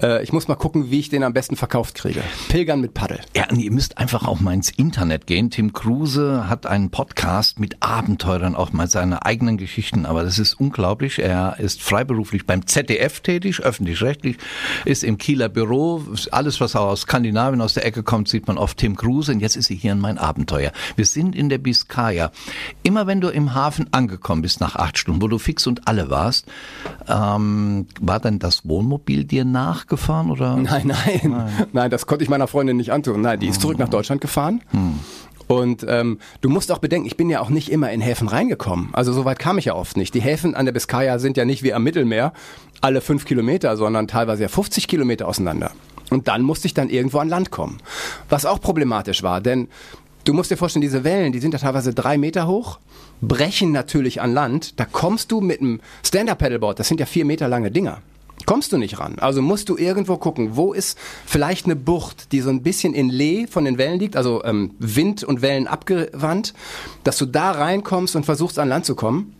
Äh, 0.00 0.22
ich 0.22 0.32
muss 0.32 0.48
mal 0.48 0.54
gucken, 0.54 0.90
wie 0.90 1.00
ich 1.00 1.08
den 1.08 1.22
am 1.22 1.32
besten 1.32 1.56
verkauft 1.56 1.94
kriege. 1.94 2.22
Pilgern 2.48 2.80
mit 2.80 2.94
Paddel. 2.94 3.20
Ja, 3.36 3.48
und 3.50 3.58
ihr 3.58 3.70
müsst 3.70 3.98
einfach 3.98 4.26
auch 4.26 4.40
mal 4.40 4.54
ins 4.54 4.70
Internet 4.70 5.26
gehen. 5.26 5.50
Tim 5.50 5.72
Kruse 5.72 6.48
hat 6.48 6.66
einen 6.66 6.90
Podcast 6.90 7.58
mit 7.60 7.76
Abenteurern, 7.80 8.54
auch 8.54 8.72
mal 8.72 8.88
seine 8.88 9.24
eigenen 9.24 9.56
Geschichten, 9.56 10.06
aber 10.06 10.22
das 10.22 10.38
ist 10.38 10.54
unglaublich. 10.54 11.18
Er 11.18 11.58
ist 11.58 11.82
freiberuflich 11.82 12.46
beim 12.46 12.66
ZDF 12.66 13.20
tätig, 13.20 13.60
öffentlich-rechtlich, 13.60 14.38
ist 14.84 15.04
im 15.04 15.18
Kieler 15.18 15.48
Büro. 15.48 16.02
Alles, 16.30 16.60
was 16.60 16.76
aus 16.76 17.02
Skandinavien, 17.02 17.60
aus 17.60 17.74
der 17.74 17.86
Ecke 17.86 18.02
kommt, 18.02 18.28
sieht 18.28 18.46
man 18.46 18.58
oft 18.58 18.78
Tim 18.78 18.96
Kruse 18.96 19.32
und 19.32 19.40
jetzt 19.40 19.56
ist 19.56 19.70
er 19.70 19.76
hier 19.76 19.92
in 19.92 20.00
mein 20.00 20.18
Abenteuer. 20.18 20.72
Wir 20.96 21.06
sind 21.06 21.34
in 21.34 21.48
der 21.48 21.58
Biskaya. 21.58 22.30
Immer 22.82 23.06
wenn 23.06 23.20
du 23.20 23.28
im 23.28 23.54
Hafen 23.54 23.86
angekommen 23.92 24.42
bist 24.42 24.60
nach 24.60 24.76
acht 24.76 24.98
Stunden, 24.98 25.22
wo 25.22 25.28
du 25.28 25.38
fix 25.38 25.66
und 25.66 25.86
alle 25.88 26.10
warst, 26.10 26.46
ähm, 27.08 27.86
war 28.00 28.20
dann 28.20 28.38
das 28.38 28.66
Wohnmobil 28.68 29.24
dir 29.24 29.44
nachgefahren 29.84 30.30
oder? 30.30 30.56
Nein, 30.64 30.86
nein, 30.86 31.68
nein, 31.72 31.90
das 31.90 32.06
konnte 32.06 32.24
ich 32.24 32.30
meiner 32.30 32.46
Freundin 32.46 32.76
nicht 32.76 32.92
antun. 32.92 33.20
Nein, 33.20 33.40
die 33.40 33.48
ist 33.48 33.60
zurück 33.60 33.78
nach 33.78 33.88
Deutschland 33.88 34.20
gefahren. 34.20 34.62
Und 35.46 35.84
ähm, 35.86 36.18
du 36.40 36.48
musst 36.48 36.72
auch 36.72 36.78
bedenken, 36.78 37.06
ich 37.06 37.18
bin 37.18 37.28
ja 37.28 37.40
auch 37.40 37.50
nicht 37.50 37.70
immer 37.70 37.92
in 37.92 38.00
Häfen 38.00 38.28
reingekommen. 38.28 38.88
Also 38.92 39.12
so 39.12 39.26
weit 39.26 39.38
kam 39.38 39.58
ich 39.58 39.66
ja 39.66 39.74
oft 39.74 39.96
nicht. 39.96 40.14
Die 40.14 40.22
Häfen 40.22 40.54
an 40.54 40.64
der 40.64 40.72
Biskaya 40.72 41.18
sind 41.18 41.36
ja 41.36 41.44
nicht 41.44 41.62
wie 41.62 41.74
am 41.74 41.82
Mittelmeer 41.82 42.32
alle 42.80 43.02
fünf 43.02 43.26
Kilometer, 43.26 43.76
sondern 43.76 44.08
teilweise 44.08 44.42
ja 44.42 44.48
50 44.48 44.88
Kilometer 44.88 45.28
auseinander. 45.28 45.70
Und 46.10 46.28
dann 46.28 46.42
musste 46.42 46.66
ich 46.66 46.74
dann 46.74 46.88
irgendwo 46.88 47.18
an 47.18 47.28
Land 47.28 47.50
kommen. 47.50 47.78
Was 48.30 48.46
auch 48.46 48.60
problematisch 48.60 49.22
war, 49.22 49.42
denn 49.42 49.68
du 50.24 50.32
musst 50.32 50.50
dir 50.50 50.56
vorstellen, 50.56 50.82
diese 50.82 51.04
Wellen, 51.04 51.32
die 51.32 51.40
sind 51.40 51.52
ja 51.52 51.58
teilweise 51.60 51.92
drei 51.92 52.16
Meter 52.16 52.46
hoch, 52.46 52.78
brechen 53.20 53.70
natürlich 53.70 54.22
an 54.22 54.32
Land. 54.32 54.80
Da 54.80 54.86
kommst 54.86 55.30
du 55.30 55.42
mit 55.42 55.60
einem 55.60 55.80
Stand-Up-Paddleboard, 56.02 56.78
das 56.78 56.88
sind 56.88 57.00
ja 57.00 57.06
vier 57.06 57.26
Meter 57.26 57.48
lange 57.48 57.70
Dinger 57.70 58.00
kommst 58.46 58.72
du 58.72 58.78
nicht 58.78 58.98
ran. 58.98 59.16
Also 59.18 59.42
musst 59.42 59.68
du 59.68 59.76
irgendwo 59.76 60.16
gucken, 60.16 60.56
wo 60.56 60.72
ist 60.72 60.98
vielleicht 61.26 61.66
eine 61.66 61.76
Bucht, 61.76 62.32
die 62.32 62.40
so 62.40 62.50
ein 62.50 62.62
bisschen 62.62 62.94
in 62.94 63.08
Lee 63.08 63.46
von 63.46 63.64
den 63.64 63.78
Wellen 63.78 63.98
liegt, 63.98 64.16
also 64.16 64.44
ähm, 64.44 64.74
Wind 64.78 65.24
und 65.24 65.42
Wellen 65.42 65.66
abgewandt, 65.66 66.54
dass 67.04 67.18
du 67.18 67.26
da 67.26 67.52
reinkommst 67.52 68.16
und 68.16 68.24
versuchst 68.24 68.58
an 68.58 68.68
Land 68.68 68.86
zu 68.86 68.94
kommen. 68.94 69.34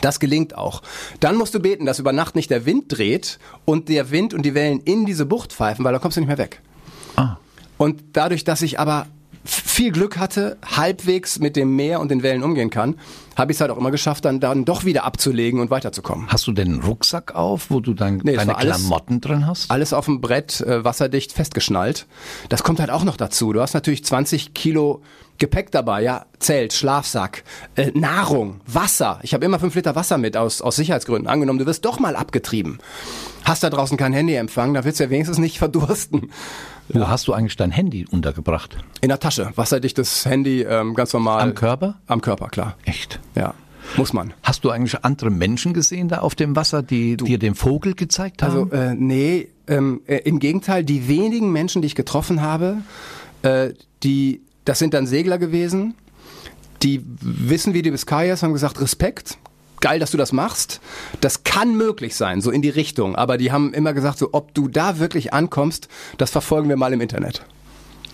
Das 0.00 0.20
gelingt 0.20 0.56
auch. 0.56 0.82
Dann 1.20 1.36
musst 1.36 1.54
du 1.54 1.60
beten, 1.60 1.86
dass 1.86 1.98
über 1.98 2.12
Nacht 2.12 2.36
nicht 2.36 2.50
der 2.50 2.66
Wind 2.66 2.84
dreht 2.88 3.38
und 3.64 3.88
der 3.88 4.10
Wind 4.10 4.34
und 4.34 4.42
die 4.42 4.54
Wellen 4.54 4.80
in 4.80 5.06
diese 5.06 5.24
Bucht 5.26 5.52
pfeifen, 5.52 5.84
weil 5.84 5.92
da 5.92 5.98
kommst 5.98 6.16
du 6.16 6.20
nicht 6.20 6.28
mehr 6.28 6.38
weg. 6.38 6.60
Ah. 7.16 7.36
Und 7.78 8.02
dadurch, 8.12 8.44
dass 8.44 8.62
ich 8.62 8.78
aber 8.78 9.06
viel 9.46 9.92
Glück 9.92 10.18
hatte, 10.18 10.56
halbwegs 10.64 11.38
mit 11.38 11.56
dem 11.56 11.74
Meer 11.76 12.00
und 12.00 12.10
den 12.10 12.22
Wellen 12.22 12.42
umgehen 12.42 12.70
kann, 12.70 12.96
habe 13.36 13.52
ich 13.52 13.56
es 13.56 13.60
halt 13.60 13.70
auch 13.70 13.76
immer 13.76 13.90
geschafft, 13.90 14.24
dann, 14.24 14.40
dann 14.40 14.64
doch 14.64 14.84
wieder 14.84 15.04
abzulegen 15.04 15.60
und 15.60 15.70
weiterzukommen. 15.70 16.26
Hast 16.28 16.46
du 16.46 16.52
denn 16.52 16.68
einen 16.72 16.82
Rucksack 16.82 17.34
auf, 17.34 17.70
wo 17.70 17.80
du 17.80 17.94
dann 17.94 18.20
Nee, 18.24 18.34
deine 18.36 18.56
alles- 18.56 18.78
Klamotten 18.78 19.20
drin 19.20 19.46
hast? 19.46 19.70
Alles 19.70 19.92
auf 19.92 20.06
dem 20.06 20.20
Brett 20.20 20.60
äh, 20.62 20.84
wasserdicht 20.84 21.32
festgeschnallt. 21.32 22.06
Das 22.48 22.62
kommt 22.62 22.80
halt 22.80 22.90
auch 22.90 23.04
noch 23.04 23.16
dazu. 23.16 23.52
Du 23.52 23.60
hast 23.60 23.74
natürlich 23.74 24.04
20 24.04 24.54
Kilo 24.54 25.02
Gepäck 25.38 25.70
dabei, 25.70 26.02
ja, 26.02 26.24
Zelt, 26.38 26.72
Schlafsack, 26.72 27.44
äh, 27.74 27.90
Nahrung, 27.92 28.60
Wasser. 28.66 29.18
Ich 29.22 29.34
habe 29.34 29.44
immer 29.44 29.58
5 29.60 29.74
Liter 29.74 29.94
Wasser 29.94 30.16
mit 30.16 30.34
aus, 30.34 30.62
aus 30.62 30.76
Sicherheitsgründen. 30.76 31.28
Angenommen, 31.28 31.58
du 31.58 31.66
wirst 31.66 31.84
doch 31.84 31.98
mal 32.00 32.16
abgetrieben. 32.16 32.78
Hast 33.44 33.62
da 33.62 33.68
draußen 33.68 33.98
kein 33.98 34.14
Handyempfang, 34.14 34.72
da 34.72 34.84
willst 34.84 34.98
du 34.98 35.04
ja 35.04 35.10
wenigstens 35.10 35.36
nicht 35.38 35.58
verdursten. 35.58 36.30
Wo 36.88 37.08
hast 37.08 37.26
du 37.28 37.32
eigentlich 37.32 37.56
dein 37.56 37.70
Handy 37.70 38.06
untergebracht? 38.10 38.76
In 39.00 39.08
der 39.08 39.18
Tasche, 39.18 39.50
wasserdichtes 39.56 40.24
Handy, 40.24 40.62
ähm, 40.62 40.94
ganz 40.94 41.12
normal. 41.12 41.42
Am 41.42 41.54
Körper? 41.54 41.96
Am 42.06 42.20
Körper, 42.20 42.48
klar. 42.48 42.76
Echt? 42.84 43.18
Ja, 43.34 43.54
muss 43.96 44.12
man. 44.12 44.34
Hast 44.42 44.64
du 44.64 44.70
eigentlich 44.70 45.04
andere 45.04 45.30
Menschen 45.30 45.72
gesehen 45.72 46.08
da 46.08 46.18
auf 46.18 46.34
dem 46.34 46.56
Wasser, 46.56 46.82
die 46.82 47.16
dir 47.16 47.38
den 47.38 47.54
Vogel 47.54 47.94
gezeigt 47.94 48.42
haben? 48.42 48.70
Also 48.70 48.76
äh, 48.76 48.94
nee, 48.94 49.48
ähm, 49.66 50.00
äh, 50.06 50.18
im 50.18 50.38
Gegenteil, 50.38 50.84
die 50.84 51.08
wenigen 51.08 51.52
Menschen, 51.52 51.82
die 51.82 51.86
ich 51.86 51.94
getroffen 51.94 52.42
habe, 52.42 52.78
äh, 53.42 53.70
die, 54.02 54.42
das 54.64 54.78
sind 54.78 54.94
dann 54.94 55.06
Segler 55.06 55.38
gewesen, 55.38 55.94
die 56.82 57.02
wissen, 57.20 57.74
wie 57.74 57.82
die 57.82 57.90
Biskaya 57.90 58.34
ist, 58.34 58.42
haben 58.42 58.52
gesagt, 58.52 58.80
Respekt, 58.80 59.38
geil, 59.80 59.98
dass 59.98 60.10
du 60.10 60.16
das 60.16 60.32
machst. 60.32 60.80
Das 61.20 61.44
kann 61.44 61.76
möglich 61.76 62.14
sein, 62.16 62.40
so 62.40 62.50
in 62.50 62.62
die 62.62 62.70
Richtung. 62.70 63.16
Aber 63.16 63.38
die 63.38 63.52
haben 63.52 63.72
immer 63.74 63.92
gesagt, 63.92 64.18
so, 64.18 64.30
ob 64.32 64.54
du 64.54 64.68
da 64.68 64.98
wirklich 64.98 65.32
ankommst, 65.32 65.88
das 66.18 66.30
verfolgen 66.30 66.68
wir 66.68 66.76
mal 66.76 66.92
im 66.92 67.00
Internet. 67.00 67.42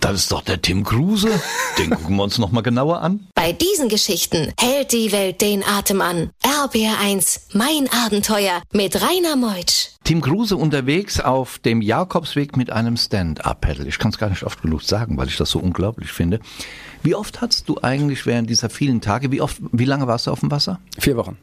das 0.01 0.15
ist 0.15 0.31
doch 0.33 0.41
der 0.41 0.61
Tim 0.61 0.83
Kruse. 0.83 1.29
Den 1.77 1.89
gucken 1.95 2.17
wir 2.17 2.23
uns 2.23 2.37
noch 2.37 2.51
mal 2.51 2.61
genauer 2.61 3.01
an. 3.01 3.27
Bei 3.35 3.53
diesen 3.53 3.87
Geschichten 3.87 4.51
hält 4.59 4.91
die 4.91 5.11
Welt 5.13 5.39
den 5.41 5.63
Atem 5.63 6.01
an. 6.01 6.29
RBR 6.45 6.99
1, 6.99 7.47
mein 7.53 7.87
Abenteuer 8.05 8.61
mit 8.73 9.01
Rainer 9.01 9.37
Meutsch. 9.37 9.91
Tim 10.03 10.19
Kruse 10.19 10.57
unterwegs 10.57 11.21
auf 11.21 11.59
dem 11.59 11.81
Jakobsweg 11.81 12.57
mit 12.57 12.69
einem 12.69 12.97
Stand-Up-Pedal. 12.97 13.87
Ich 13.87 13.97
kann 13.97 14.11
es 14.11 14.17
gar 14.17 14.29
nicht 14.29 14.43
oft 14.43 14.61
genug 14.61 14.81
sagen, 14.81 15.15
weil 15.15 15.29
ich 15.29 15.37
das 15.37 15.49
so 15.49 15.59
unglaublich 15.59 16.11
finde. 16.11 16.41
Wie 17.01 17.15
oft 17.15 17.39
hast 17.39 17.69
du 17.69 17.77
eigentlich 17.81 18.25
während 18.25 18.49
dieser 18.49 18.69
vielen 18.69 18.99
Tage, 18.99 19.31
wie 19.31 19.39
oft, 19.39 19.57
wie 19.71 19.85
lange 19.85 20.05
warst 20.07 20.27
du 20.27 20.31
auf 20.31 20.41
dem 20.41 20.51
Wasser? 20.51 20.81
Vier 20.99 21.15
Wochen. 21.15 21.37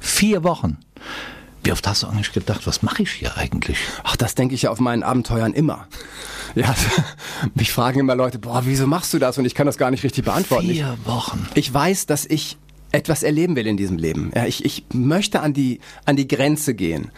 Vier 0.00 0.44
Wochen. 0.44 0.78
Wie 1.62 1.72
oft 1.72 1.86
hast 1.86 2.02
du 2.02 2.06
eigentlich 2.06 2.32
gedacht, 2.32 2.66
was 2.66 2.82
mache 2.82 3.02
ich 3.02 3.10
hier 3.12 3.36
eigentlich? 3.36 3.78
Ach, 4.02 4.16
das 4.16 4.34
denke 4.34 4.54
ich 4.54 4.62
ja 4.62 4.70
auf 4.70 4.80
meinen 4.80 5.02
Abenteuern 5.02 5.52
immer. 5.52 5.86
Ja, 6.54 6.74
mich 7.54 7.70
fragen 7.70 8.00
immer 8.00 8.14
Leute, 8.14 8.38
boah, 8.38 8.62
wieso 8.64 8.86
machst 8.86 9.12
du 9.12 9.18
das? 9.18 9.36
Und 9.36 9.44
ich 9.44 9.54
kann 9.54 9.66
das 9.66 9.76
gar 9.76 9.90
nicht 9.90 10.02
richtig 10.02 10.24
beantworten. 10.24 10.68
Vier 10.68 10.96
Wochen. 11.04 11.46
Ich 11.54 11.72
weiß, 11.72 12.06
dass 12.06 12.24
ich 12.24 12.56
etwas 12.92 13.22
erleben 13.22 13.56
will 13.56 13.66
in 13.66 13.76
diesem 13.76 13.98
Leben. 13.98 14.32
Ja, 14.34 14.46
ich, 14.46 14.64
ich 14.64 14.84
möchte 14.92 15.40
an 15.40 15.52
die, 15.52 15.80
an 16.06 16.16
die 16.16 16.26
Grenze 16.26 16.74
gehen. 16.74 17.10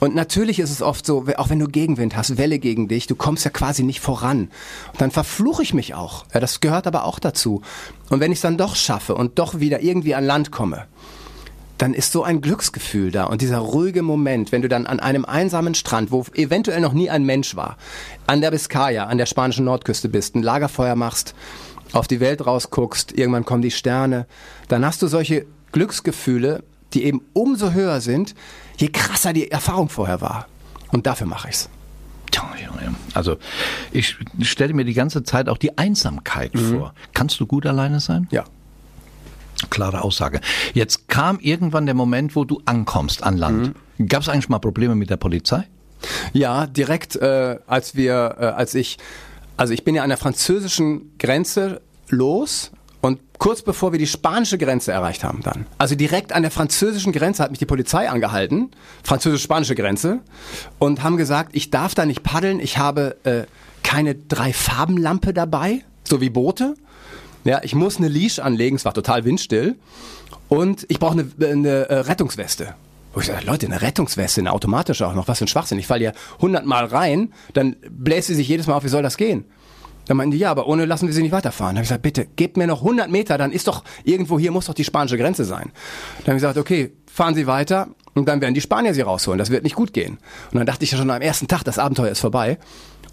Und 0.00 0.14
natürlich 0.14 0.60
ist 0.60 0.70
es 0.70 0.80
oft 0.80 1.04
so, 1.04 1.26
auch 1.36 1.50
wenn 1.50 1.58
du 1.58 1.66
Gegenwind 1.66 2.16
hast, 2.16 2.38
Welle 2.38 2.60
gegen 2.60 2.86
dich, 2.86 3.08
du 3.08 3.16
kommst 3.16 3.44
ja 3.44 3.50
quasi 3.50 3.82
nicht 3.82 4.00
voran. 4.00 4.48
Und 4.92 5.00
dann 5.00 5.10
verfluche 5.10 5.62
ich 5.62 5.74
mich 5.74 5.94
auch. 5.94 6.24
Ja, 6.32 6.38
das 6.38 6.60
gehört 6.60 6.86
aber 6.86 7.04
auch 7.04 7.18
dazu. 7.18 7.62
Und 8.10 8.20
wenn 8.20 8.30
ich 8.30 8.38
es 8.38 8.42
dann 8.42 8.58
doch 8.58 8.76
schaffe 8.76 9.16
und 9.16 9.40
doch 9.40 9.58
wieder 9.58 9.80
irgendwie 9.80 10.14
an 10.14 10.24
Land 10.24 10.52
komme, 10.52 10.86
dann 11.78 11.94
ist 11.94 12.12
so 12.12 12.24
ein 12.24 12.40
Glücksgefühl 12.40 13.10
da 13.10 13.24
und 13.24 13.40
dieser 13.40 13.58
ruhige 13.58 14.02
Moment, 14.02 14.52
wenn 14.52 14.62
du 14.62 14.68
dann 14.68 14.86
an 14.86 15.00
einem 15.00 15.24
einsamen 15.24 15.74
Strand, 15.74 16.10
wo 16.10 16.24
eventuell 16.34 16.80
noch 16.80 16.92
nie 16.92 17.08
ein 17.08 17.24
Mensch 17.24 17.56
war, 17.56 17.76
an 18.26 18.40
der 18.40 18.50
Biskaya, 18.50 19.04
an 19.04 19.18
der 19.18 19.26
spanischen 19.26 19.64
Nordküste 19.64 20.08
bist, 20.08 20.34
ein 20.34 20.42
Lagerfeuer 20.42 20.96
machst, 20.96 21.34
auf 21.92 22.08
die 22.08 22.20
Welt 22.20 22.44
rausguckst, 22.44 23.16
irgendwann 23.16 23.44
kommen 23.44 23.62
die 23.62 23.70
Sterne, 23.70 24.26
dann 24.68 24.84
hast 24.84 25.00
du 25.02 25.06
solche 25.06 25.46
Glücksgefühle, 25.72 26.64
die 26.94 27.04
eben 27.04 27.22
umso 27.32 27.72
höher 27.72 28.00
sind, 28.00 28.34
je 28.76 28.88
krasser 28.88 29.32
die 29.32 29.50
Erfahrung 29.50 29.88
vorher 29.88 30.20
war. 30.20 30.46
Und 30.90 31.06
dafür 31.06 31.26
mache 31.26 31.48
ich's. 31.48 31.68
Also 33.14 33.36
ich 33.92 34.16
stelle 34.42 34.74
mir 34.74 34.84
die 34.84 34.94
ganze 34.94 35.22
Zeit 35.22 35.48
auch 35.48 35.58
die 35.58 35.76
Einsamkeit 35.76 36.54
mhm. 36.54 36.78
vor. 36.78 36.94
Kannst 37.14 37.40
du 37.40 37.46
gut 37.46 37.66
alleine 37.66 38.00
sein? 38.00 38.28
Ja. 38.30 38.44
Klare 39.70 40.02
Aussage. 40.02 40.40
Jetzt 40.74 41.08
kam 41.08 41.38
irgendwann 41.40 41.86
der 41.86 41.94
Moment, 41.94 42.36
wo 42.36 42.44
du 42.44 42.60
ankommst 42.64 43.22
an 43.22 43.36
Land. 43.36 43.74
Mhm. 43.98 44.06
Gab 44.06 44.22
es 44.22 44.28
eigentlich 44.28 44.48
mal 44.48 44.58
Probleme 44.58 44.94
mit 44.94 45.10
der 45.10 45.16
Polizei? 45.16 45.64
Ja, 46.32 46.66
direkt 46.66 47.16
äh, 47.16 47.58
als 47.66 47.96
wir, 47.96 48.36
äh, 48.38 48.44
als 48.44 48.74
ich, 48.74 48.98
also 49.56 49.74
ich 49.74 49.84
bin 49.84 49.94
ja 49.94 50.02
an 50.02 50.08
der 50.08 50.18
französischen 50.18 51.18
Grenze 51.18 51.80
los 52.08 52.70
und 53.00 53.20
kurz 53.38 53.62
bevor 53.62 53.92
wir 53.92 53.98
die 53.98 54.06
spanische 54.06 54.58
Grenze 54.58 54.92
erreicht 54.92 55.24
haben 55.24 55.40
dann, 55.42 55.66
also 55.76 55.94
direkt 55.94 56.32
an 56.32 56.42
der 56.42 56.50
französischen 56.50 57.12
Grenze 57.12 57.42
hat 57.42 57.50
mich 57.50 57.58
die 57.58 57.66
Polizei 57.66 58.08
angehalten, 58.08 58.70
französisch-spanische 59.02 59.74
Grenze, 59.74 60.20
und 60.78 61.02
haben 61.02 61.16
gesagt, 61.16 61.50
ich 61.54 61.70
darf 61.70 61.94
da 61.94 62.06
nicht 62.06 62.22
paddeln, 62.22 62.60
ich 62.60 62.78
habe 62.78 63.16
äh, 63.24 63.44
keine 63.82 64.14
Drei-Farben-Lampe 64.14 65.32
dabei, 65.32 65.84
so 66.04 66.20
wie 66.20 66.30
Boote. 66.30 66.74
Ja, 67.48 67.60
ich 67.62 67.74
muss 67.74 67.96
eine 67.96 68.08
Leash 68.08 68.40
anlegen, 68.40 68.76
es 68.76 68.84
war 68.84 68.92
total 68.92 69.24
windstill. 69.24 69.76
Und 70.50 70.84
ich 70.90 70.98
brauche 70.98 71.18
eine, 71.18 71.50
eine 71.50 71.88
äh, 71.88 71.94
Rettungsweste. 72.00 72.74
Wo 73.14 73.20
ich 73.20 73.26
sage, 73.26 73.46
Leute, 73.46 73.64
eine 73.64 73.80
Rettungsweste, 73.80 74.42
eine 74.42 74.52
automatische 74.52 75.06
auch 75.06 75.14
noch, 75.14 75.28
was 75.28 75.38
für 75.38 75.46
ein 75.46 75.48
Schwachsinn. 75.48 75.78
Ich 75.78 75.86
falle 75.86 76.04
ja 76.04 76.12
hundertmal 76.42 76.84
rein, 76.84 77.32
dann 77.54 77.76
bläst 77.88 78.28
sie 78.28 78.34
sich 78.34 78.48
jedes 78.48 78.66
Mal 78.66 78.74
auf, 78.74 78.84
wie 78.84 78.88
soll 78.88 79.02
das 79.02 79.16
gehen? 79.16 79.46
Dann 80.04 80.18
meinten 80.18 80.32
die, 80.32 80.36
ja, 80.36 80.50
aber 80.50 80.66
ohne 80.66 80.84
lassen 80.84 81.06
wir 81.06 81.14
sie 81.14 81.22
nicht 81.22 81.32
weiterfahren. 81.32 81.74
Dann 81.74 81.78
habe 81.78 81.84
ich 81.84 81.88
gesagt, 81.88 82.02
bitte, 82.02 82.26
gebt 82.36 82.58
mir 82.58 82.66
noch 82.66 82.82
100 82.82 83.10
Meter, 83.10 83.38
dann 83.38 83.50
ist 83.50 83.66
doch, 83.66 83.82
irgendwo 84.04 84.38
hier 84.38 84.52
muss 84.52 84.66
doch 84.66 84.74
die 84.74 84.84
spanische 84.84 85.16
Grenze 85.16 85.46
sein. 85.46 85.72
Dann 86.18 86.26
habe 86.26 86.36
ich 86.36 86.42
gesagt, 86.42 86.58
okay, 86.58 86.92
fahren 87.06 87.34
Sie 87.34 87.46
weiter 87.46 87.88
und 88.12 88.28
dann 88.28 88.42
werden 88.42 88.52
die 88.52 88.60
Spanier 88.60 88.92
Sie 88.92 89.00
rausholen. 89.00 89.38
Das 89.38 89.48
wird 89.48 89.64
nicht 89.64 89.74
gut 89.74 89.94
gehen. 89.94 90.18
Und 90.52 90.58
dann 90.58 90.66
dachte 90.66 90.84
ich 90.84 90.92
ja 90.92 90.98
schon 90.98 91.10
am 91.10 91.22
ersten 91.22 91.48
Tag, 91.48 91.62
das 91.64 91.78
Abenteuer 91.78 92.10
ist 92.10 92.20
vorbei. 92.20 92.58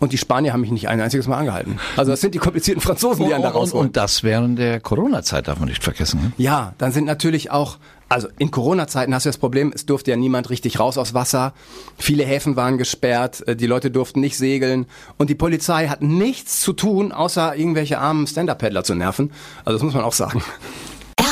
Und 0.06 0.12
die 0.12 0.20
Spanier 0.20 0.54
haben 0.54 0.62
mich 0.62 0.70
nicht 0.70 0.88
ein 0.88 1.02
einziges 1.02 1.26
Mal 1.26 1.40
angehalten. 1.40 1.80
Also 1.98 2.12
das 2.12 2.22
sind 2.22 2.36
die 2.36 2.38
komplizierten 2.38 2.80
Franzosen, 2.80 3.26
die 3.26 3.34
einen 3.34 3.42
da 3.42 3.50
rausholen. 3.50 3.88
Und 3.88 3.98
das 3.98 4.22
während 4.22 4.60
der 4.60 4.80
Corona-Zeit 4.80 5.48
darf 5.48 5.58
man 5.58 5.68
nicht 5.68 5.84
vergessen. 5.84 6.22
Ne? 6.22 6.32
Ja, 6.38 6.76
dann 6.78 6.92
sind 6.92 7.06
natürlich 7.06 7.50
auch, 7.50 7.80
also 8.08 8.28
in 8.38 8.52
Corona-Zeiten 8.52 9.16
hast 9.16 9.26
du 9.26 9.30
das 9.30 9.40
Problem, 9.40 9.72
es 9.74 9.88
durfte 9.88 10.12
ja 10.12 10.18
niemand 10.18 10.52
richtig 10.52 10.80
raus 10.80 11.00
aus 11.00 11.16
Wasser. 11.16 11.56
Viele 11.98 12.24
Häfen 12.24 12.56
waren 12.56 12.78
gesperrt, 12.78 13.48
äh, 13.48 13.56
die 13.56 13.66
Leute 13.66 13.90
durften 13.90 14.20
nicht 14.20 14.38
segeln. 14.38 14.86
Und 15.18 15.32
die 15.32 15.36
Polizei 15.36 15.88
hat 15.88 16.04
nichts 16.04 16.62
zu 16.62 16.74
tun, 16.74 17.12
außer 17.12 17.56
irgendwelche 17.56 17.98
armen 17.98 18.28
Stand-Up-Paddler 18.28 18.84
zu 18.84 18.94
nerven. 18.94 19.32
Also 19.64 19.80
das 19.80 19.84
muss 19.84 19.96
man 19.96 20.04
auch 20.04 20.14
sagen. 20.14 20.44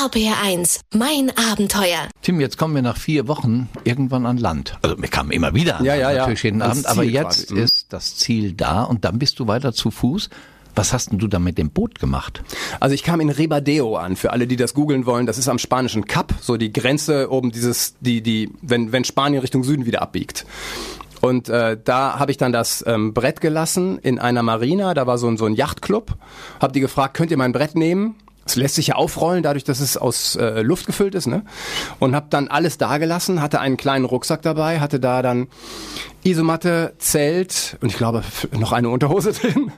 RBR1, 0.04 0.82
mein 0.96 1.32
Abenteuer. 1.52 2.10
Tim, 2.22 2.42
jetzt 2.42 2.58
kommen 2.58 2.76
wir 2.76 2.82
nach 2.82 2.98
vier 2.98 3.30
Wochen 3.30 3.70
irgendwann 3.86 4.26
an 4.26 4.38
Land. 4.38 4.78
Also 4.82 5.02
wir 5.02 5.08
kamen 5.08 5.32
immer 5.32 5.54
wieder 5.54 5.80
an 5.80 5.86
ja, 5.86 5.96
ja, 5.96 6.12
natürlich 6.12 6.44
ja. 6.44 6.48
jeden 6.48 6.62
Abend, 6.62 6.86
aber 6.88 7.04
jetzt 7.04 7.48
quasi. 7.48 7.62
Mhm. 7.62 7.68
Das 7.94 8.16
Ziel 8.18 8.54
da 8.54 8.84
und 8.84 9.06
dann 9.06 9.20
bist 9.20 9.40
du 9.40 9.48
weiter 9.48 9.74
zu 9.74 9.92
Fuß. 9.92 10.30
Was 10.76 10.92
hast 10.92 11.12
denn 11.12 11.20
du 11.20 11.28
da 11.28 11.38
mit 11.38 11.58
dem 11.58 11.70
Boot 11.70 12.00
gemacht? 12.00 12.42
Also 12.80 12.96
ich 12.96 13.04
kam 13.04 13.22
in 13.22 13.30
Ribadeo 13.30 13.96
an, 13.96 14.16
für 14.16 14.32
alle, 14.32 14.48
die 14.48 14.56
das 14.56 14.74
googeln 14.74 15.06
wollen. 15.06 15.28
Das 15.28 15.38
ist 15.38 15.48
am 15.48 15.60
spanischen 15.60 16.06
Kap, 16.06 16.34
so 16.42 16.58
die 16.58 16.74
Grenze 16.74 17.32
oben 17.32 17.52
dieses, 17.52 17.96
die, 18.00 18.22
die, 18.22 18.52
wenn, 18.62 18.92
wenn 18.92 19.04
Spanien 19.04 19.42
Richtung 19.42 19.64
Süden 19.64 19.86
wieder 19.86 20.02
abbiegt. 20.02 20.46
Und 21.22 21.48
äh, 21.48 21.78
da 21.82 22.20
habe 22.20 22.32
ich 22.32 22.38
dann 22.38 22.52
das 22.52 22.84
ähm, 22.86 23.14
Brett 23.14 23.40
gelassen 23.40 23.98
in 24.00 24.20
einer 24.20 24.44
Marina, 24.44 24.94
da 24.94 25.08
war 25.08 25.18
so 25.18 25.28
ein, 25.28 25.38
so 25.38 25.46
ein 25.46 25.54
Yachtclub. 25.54 26.18
Hab 26.60 26.74
die 26.74 26.82
gefragt, 26.82 27.14
könnt 27.16 27.32
ihr 27.32 27.38
mein 27.38 27.54
Brett 27.54 27.76
nehmen? 27.76 28.16
Es 28.46 28.56
lässt 28.56 28.76
sich 28.76 28.88
ja 28.88 28.96
aufrollen, 28.96 29.42
dadurch, 29.42 29.64
dass 29.64 29.80
es 29.80 29.96
aus 29.96 30.36
äh, 30.36 30.62
Luft 30.62 30.86
gefüllt 30.86 31.16
ist, 31.16 31.28
ne? 31.28 31.44
Und 32.00 32.16
habe 32.16 32.28
dann 32.30 32.50
alles 32.50 32.78
da 32.78 32.98
gelassen, 32.98 33.42
hatte 33.42 33.62
einen 33.62 33.78
kleinen 33.78 34.04
Rucksack 34.04 34.42
dabei, 34.42 34.82
hatte 34.82 35.00
da 35.00 35.22
dann 35.22 35.48
Isomatte, 36.24 36.94
Zelt 36.98 37.78
und 37.82 37.90
ich 37.90 37.98
glaube 37.98 38.24
noch 38.52 38.74
eine 38.74 38.90
Unterhose 38.90 39.32
drin 39.34 39.72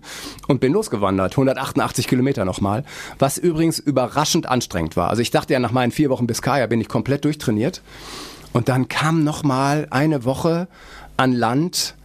und 0.48 0.62
bin 0.62 0.74
losgewandert. 0.74 1.34
188 1.34 2.08
Kilometer 2.08 2.44
nochmal, 2.44 2.84
was 3.20 3.38
übrigens 3.38 3.78
überraschend 3.78 4.48
anstrengend 4.48 4.96
war. 4.96 5.10
Also 5.10 5.22
ich 5.22 5.32
dachte 5.32 5.54
ja, 5.54 5.60
nach 5.60 5.72
meinen 5.72 5.92
vier 5.92 6.10
Wochen 6.10 6.28
Biskaya 6.28 6.66
bin 6.68 6.82
ich 6.82 6.88
komplett 6.88 7.26
durchtrainiert. 7.26 7.82
Und 8.52 8.70
dann 8.70 8.88
kam 8.88 9.24
nochmal 9.24 9.88
eine 9.90 10.24
Woche 10.24 10.68
an 11.18 11.34
Land. 11.34 11.96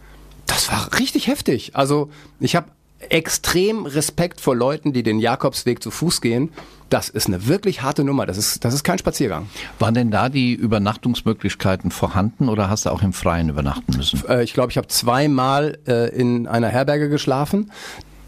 Das 0.47 0.69
war 0.69 0.99
richtig 0.99 1.27
heftig. 1.27 1.75
Also 1.75 2.09
ich 2.39 2.55
habe 2.55 2.67
extrem 3.09 3.85
Respekt 3.85 4.41
vor 4.41 4.55
Leuten, 4.55 4.93
die 4.93 5.03
den 5.03 5.19
Jakobsweg 5.19 5.81
zu 5.81 5.91
Fuß 5.91 6.21
gehen. 6.21 6.49
Das 6.89 7.07
ist 7.07 7.27
eine 7.27 7.47
wirklich 7.47 7.81
harte 7.81 8.03
Nummer. 8.03 8.25
Das 8.25 8.37
ist, 8.37 8.65
das 8.65 8.73
ist 8.73 8.83
kein 8.83 8.97
Spaziergang. 8.97 9.47
Waren 9.79 9.93
denn 9.93 10.11
da 10.11 10.29
die 10.29 10.53
Übernachtungsmöglichkeiten 10.53 11.89
vorhanden 11.91 12.49
oder 12.49 12.69
hast 12.69 12.85
du 12.85 12.89
auch 12.89 13.01
im 13.01 13.13
Freien 13.13 13.49
übernachten 13.49 13.95
müssen? 13.95 14.21
Äh, 14.27 14.43
ich 14.43 14.53
glaube, 14.53 14.71
ich 14.71 14.77
habe 14.77 14.87
zweimal 14.87 15.77
äh, 15.87 16.09
in 16.09 16.47
einer 16.47 16.67
Herberge 16.67 17.09
geschlafen. 17.09 17.71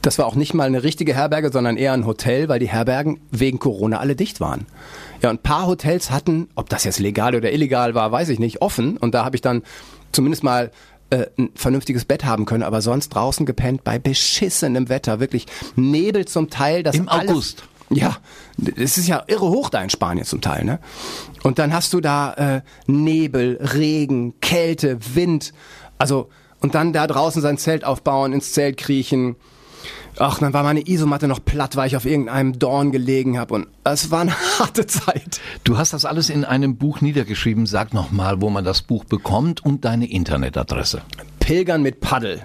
Das 0.01 0.19
war 0.19 0.25
auch 0.25 0.35
nicht 0.35 0.53
mal 0.53 0.65
eine 0.65 0.83
richtige 0.83 1.13
Herberge, 1.13 1.49
sondern 1.51 1.77
eher 1.77 1.93
ein 1.93 2.05
Hotel, 2.05 2.49
weil 2.49 2.59
die 2.59 2.67
Herbergen 2.67 3.21
wegen 3.31 3.59
Corona 3.59 3.99
alle 3.99 4.15
dicht 4.15 4.41
waren. 4.41 4.65
Ja, 5.21 5.29
und 5.29 5.37
ein 5.37 5.43
paar 5.43 5.65
Hotels 5.65 6.11
hatten, 6.11 6.49
ob 6.55 6.67
das 6.67 6.83
jetzt 6.83 6.99
legal 6.99 7.35
oder 7.35 7.53
illegal 7.53 7.95
war, 7.95 8.11
weiß 8.11 8.27
ich 8.29 8.39
nicht, 8.39 8.61
offen. 8.61 8.97
Und 8.97 9.13
da 9.13 9.23
habe 9.23 9.37
ich 9.37 9.41
dann 9.41 9.63
zumindest 10.11 10.43
mal 10.43 10.71
äh, 11.09 11.27
ein 11.37 11.49
vernünftiges 11.55 12.05
Bett 12.05 12.25
haben 12.25 12.45
können, 12.45 12.63
aber 12.63 12.81
sonst 12.81 13.09
draußen 13.09 13.45
gepennt 13.45 13.83
bei 13.83 13.99
beschissenem 13.99 14.89
Wetter, 14.89 15.19
wirklich 15.19 15.45
Nebel 15.75 16.25
zum 16.25 16.49
Teil. 16.49 16.83
Das 16.83 16.95
Im 16.95 17.09
August? 17.09 17.63
Ja, 17.89 18.17
es 18.75 18.97
ist 18.97 19.07
ja 19.07 19.23
irre 19.27 19.49
hoch 19.49 19.69
da 19.69 19.81
in 19.81 19.89
Spanien 19.89 20.25
zum 20.25 20.41
Teil, 20.41 20.63
ne? 20.63 20.79
Und 21.43 21.59
dann 21.59 21.73
hast 21.73 21.93
du 21.93 21.99
da 21.99 22.33
äh, 22.33 22.61
Nebel, 22.87 23.59
Regen, 23.61 24.39
Kälte, 24.39 24.97
Wind, 25.13 25.53
also 25.97 26.29
und 26.59 26.75
dann 26.75 26.93
da 26.93 27.07
draußen 27.07 27.41
sein 27.41 27.57
Zelt 27.57 27.83
aufbauen, 27.83 28.31
ins 28.31 28.53
Zelt 28.53 28.77
kriechen. 28.77 29.35
Ach, 30.19 30.39
dann 30.39 30.53
war 30.53 30.63
meine 30.63 30.87
Isomatte 30.87 31.27
noch 31.27 31.43
platt, 31.43 31.75
weil 31.75 31.87
ich 31.87 31.97
auf 31.97 32.05
irgendeinem 32.05 32.59
Dorn 32.59 32.91
gelegen 32.91 33.39
habe 33.39 33.53
und 33.55 33.67
es 33.83 34.11
war 34.11 34.21
eine 34.21 34.35
harte 34.59 34.85
Zeit. 34.85 35.41
Du 35.63 35.77
hast 35.77 35.93
das 35.93 36.05
alles 36.05 36.29
in 36.29 36.45
einem 36.45 36.77
Buch 36.77 37.01
niedergeschrieben. 37.01 37.65
Sag 37.65 37.93
nochmal, 37.93 38.41
wo 38.41 38.49
man 38.49 38.63
das 38.63 38.81
Buch 38.81 39.03
bekommt 39.05 39.65
und 39.65 39.85
deine 39.85 40.09
Internetadresse. 40.09 41.01
Pilgern 41.39 41.81
mit 41.81 41.99
Paddel 41.99 42.41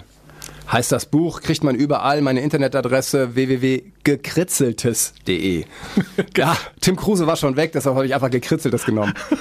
heißt 0.71 0.91
das 0.91 1.07
Buch, 1.07 1.41
kriegt 1.41 1.63
man 1.63 1.73
überall. 1.75 2.21
Meine 2.21 2.41
Internetadresse 2.41 3.33
www.gekritzeltes.de. 3.35 5.65
ja, 6.37 6.55
Tim 6.81 6.95
Kruse 6.95 7.27
war 7.27 7.35
schon 7.35 7.55
weg, 7.55 7.71
deshalb 7.73 7.95
habe 7.95 8.05
ich 8.05 8.13
einfach 8.13 8.29
gekritzeltes 8.29 8.85
genommen. 8.85 9.13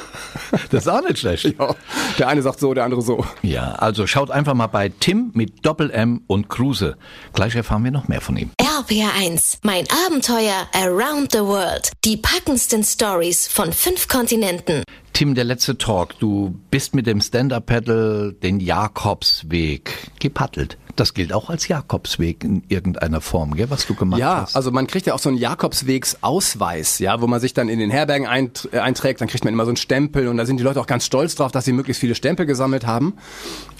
Das 0.71 0.85
ist 0.85 0.89
auch 0.89 1.03
nicht 1.03 1.19
schlecht. 1.19 1.45
Ja, 1.59 1.75
der 2.19 2.29
eine 2.29 2.41
sagt 2.43 2.61
so, 2.61 2.73
der 2.73 2.85
andere 2.85 3.03
so. 3.03 3.23
Ja, 3.43 3.73
also 3.73 4.07
schaut 4.07 4.31
einfach 4.31 4.55
mal 4.55 4.67
bei 4.67 4.89
Tim 4.89 5.31
mit 5.35 5.63
Doppel-M 5.65 6.23
und 6.27 6.49
Kruse. 6.49 6.97
Gleich 7.33 7.55
erfahren 7.55 7.85
wir 7.85 7.91
noch 7.91 8.09
mehr 8.09 8.23
von 8.23 8.37
ihm. 8.37 8.51
RBR1, 8.61 9.59
mein 9.63 9.87
Abenteuer 10.07 10.69
around 10.73 11.33
the 11.33 11.41
world. 11.41 11.91
Die 12.05 12.17
packendsten 12.17 12.85
Stories 12.85 13.49
von 13.49 13.73
fünf 13.73 14.07
Kontinenten. 14.09 14.83
Tim, 15.13 15.35
der 15.35 15.45
letzte 15.45 15.77
Talk. 15.77 16.19
Du 16.19 16.55
bist 16.71 16.95
mit 16.95 17.07
dem 17.07 17.21
Stand-Up-Paddle 17.21 18.33
den 18.35 18.61
Jakobsweg 18.61 19.93
gepaddelt. 20.21 20.79
Das 20.99 21.15
gilt 21.15 21.33
auch 21.33 21.49
als 21.49 21.69
Jakobsweg 21.69 22.43
in 22.43 22.65
irgendeiner 22.69 23.21
Form, 23.21 23.55
gell, 23.55 23.71
was 23.71 23.87
du 23.87 23.95
gemacht 23.95 24.19
Ja, 24.19 24.43
hast. 24.43 24.57
also 24.57 24.73
man 24.73 24.89
kriegt 24.89 25.07
ja 25.07 25.15
auch 25.15 25.21
so 25.21 25.29
einen 25.29 25.39
Jakobswegsausweis, 25.39 26.99
ja, 26.99 27.21
wo 27.21 27.27
man 27.29 27.41
sich 27.41 27.55
dann 27.55 27.69
in 27.69 27.79
den 27.79 27.91
Herbergen 27.91 28.27
eint- 28.27 28.69
äh, 28.73 28.79
einträgt, 28.81 29.21
dann 29.21 29.29
kriegt 29.29 29.45
man 29.45 29.53
immer 29.55 29.65
so 29.65 29.71
einen 29.71 29.77
Stempel 29.77 30.27
und 30.27 30.37
da 30.39 30.45
sind 30.47 30.57
die 30.59 30.65
Leute 30.65 30.81
auch 30.81 30.87
ganz 30.89 31.05
stolz 31.05 31.37
drauf, 31.37 31.53
dass 31.53 31.65
sie 31.65 31.73
möglichst 31.73 32.01
viele 32.01 32.15
Stempel 32.17 32.47
gesammelt 32.47 32.85
haben. 32.87 33.15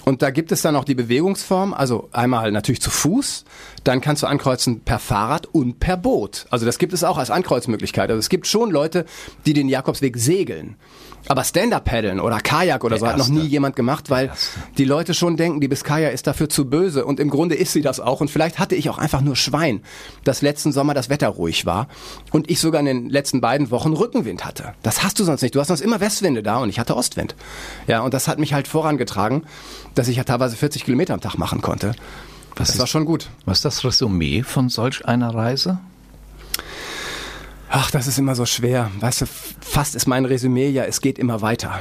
Und 0.05 0.23
da 0.23 0.31
gibt 0.31 0.53
es 0.53 0.63
dann 0.63 0.77
auch 0.77 0.85
die 0.85 0.95
Bewegungsform, 0.95 1.75
also 1.75 2.09
einmal 2.13 2.53
natürlich 2.53 2.81
zu 2.81 2.91
Fuß, 2.91 3.45
dann 3.89 4.03
kannst 4.03 4.23
du 4.23 4.27
ankreuzen 4.27 4.81
per 4.81 4.99
Fahrrad 4.99 5.47
und 5.47 5.81
per 5.81 5.97
Boot. 5.97 6.45
Also 6.51 6.67
das 6.67 6.77
gibt 6.79 6.93
es 6.93 7.05
auch 7.05 7.17
als 7.17 7.31
Ankreuzmöglichkeit. 7.31 8.11
Also 8.11 8.19
es 8.19 8.29
gibt 8.29 8.47
schon 8.47 8.71
Leute, 8.71 9.07
die 9.47 9.55
den 9.55 9.69
Jakobsweg 9.69 10.19
segeln. 10.19 10.77
Aber 11.27 11.43
Stand-Up-Paddeln 11.43 12.21
oder 12.21 12.39
Kajak 12.41 12.85
oder 12.85 12.97
Der 12.97 13.01
so 13.01 13.07
hat 13.07 13.17
noch 13.17 13.29
Erste. 13.29 13.33
nie 13.41 13.47
jemand 13.47 13.77
gemacht, 13.77 14.09
weil 14.11 14.31
die 14.77 14.85
Leute 14.85 15.15
schon 15.15 15.37
denken, 15.37 15.61
die 15.61 15.69
Biskaya 15.69 16.11
ist 16.11 16.27
dafür 16.27 16.49
zu 16.51 16.69
böse. 16.69 17.05
Und 17.07 17.19
im 17.19 17.31
Grunde 17.31 17.55
ist 17.55 17.73
sie 17.73 17.81
das 17.81 17.99
auch. 17.99 18.21
Und 18.21 18.31
vielleicht 18.31 18.59
hatte 18.59 18.75
ich 18.75 18.89
auch 18.91 18.99
einfach 18.99 19.23
nur 19.23 19.37
Schwein, 19.37 19.83
dass 20.25 20.43
letzten 20.43 20.71
Sommer 20.71 20.93
das 20.95 21.09
Wetter 21.09 21.29
ruhig 21.29 21.65
war 21.67 21.89
und 22.31 22.51
ich 22.51 22.61
sogar 22.61 22.81
in 22.81 22.87
den 22.87 23.09
letzten 23.09 23.41
beiden 23.41 23.71
Wochen 23.71 23.95
Rückenwind 23.95 24.45
hatte. 24.45 24.75
Das 24.83 25.03
hast 25.03 25.19
du 25.19 25.25
sonst 25.25 25.41
nicht. 25.43 25.55
Du 25.55 25.61
hast 25.61 25.69
sonst 25.69 25.81
immer 25.81 26.01
Westwinde 26.01 26.43
da 26.43 26.59
und 26.59 26.69
ich 26.69 26.79
hatte 26.79 26.95
Ostwind. 26.95 27.35
Ja, 27.87 28.01
und 28.03 28.13
das 28.13 28.29
hat 28.29 28.39
mich 28.39 28.53
halt 28.53 28.69
vorangetragen, 28.69 29.45
dass 29.95 30.09
ich 30.09 30.17
ja 30.19 30.25
teilweise 30.25 30.57
40 30.57 30.85
Kilometer 30.85 31.15
am 31.15 31.21
Tag 31.23 31.39
machen 31.39 31.63
konnte. 31.63 31.93
Was 32.59 32.69
das 32.69 32.75
ist- 32.75 32.81
war 32.81 32.87
schon 32.87 33.05
gut. 33.05 33.29
Was 33.47 33.59
ist 33.59 33.65
das 33.65 33.85
Resümee 33.85 34.43
von 34.43 34.69
solch 34.69 35.07
einer 35.07 35.35
Reise? 35.35 35.79
Ach, 37.71 37.91
das 37.91 38.07
ist 38.07 38.19
immer 38.19 38.35
so 38.35 38.47
schwer. 38.47 38.91
Weißt 39.01 39.23
du, 39.23 39.27
fast 39.61 39.95
ist 39.95 40.07
mein 40.07 40.25
Resümee 40.25 40.71
ja, 40.71 40.85
es 40.85 41.01
geht 41.01 41.19
immer 41.19 41.43
weiter. 41.43 41.81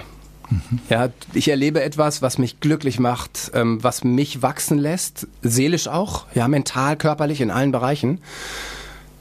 Ja, 0.90 1.10
ich 1.34 1.50
erlebe 1.50 1.82
etwas, 1.82 2.22
was 2.22 2.38
mich 2.38 2.60
glücklich 2.62 3.00
macht, 3.00 3.52
ähm, 3.54 3.84
was 3.84 4.04
mich 4.06 4.42
wachsen 4.42 4.78
lässt, 4.78 5.28
seelisch 5.42 5.88
auch, 5.90 6.26
ja, 6.34 6.48
mental, 6.48 6.96
körperlich, 6.96 7.42
in 7.42 7.52
allen 7.52 7.72
Bereichen. 7.74 8.22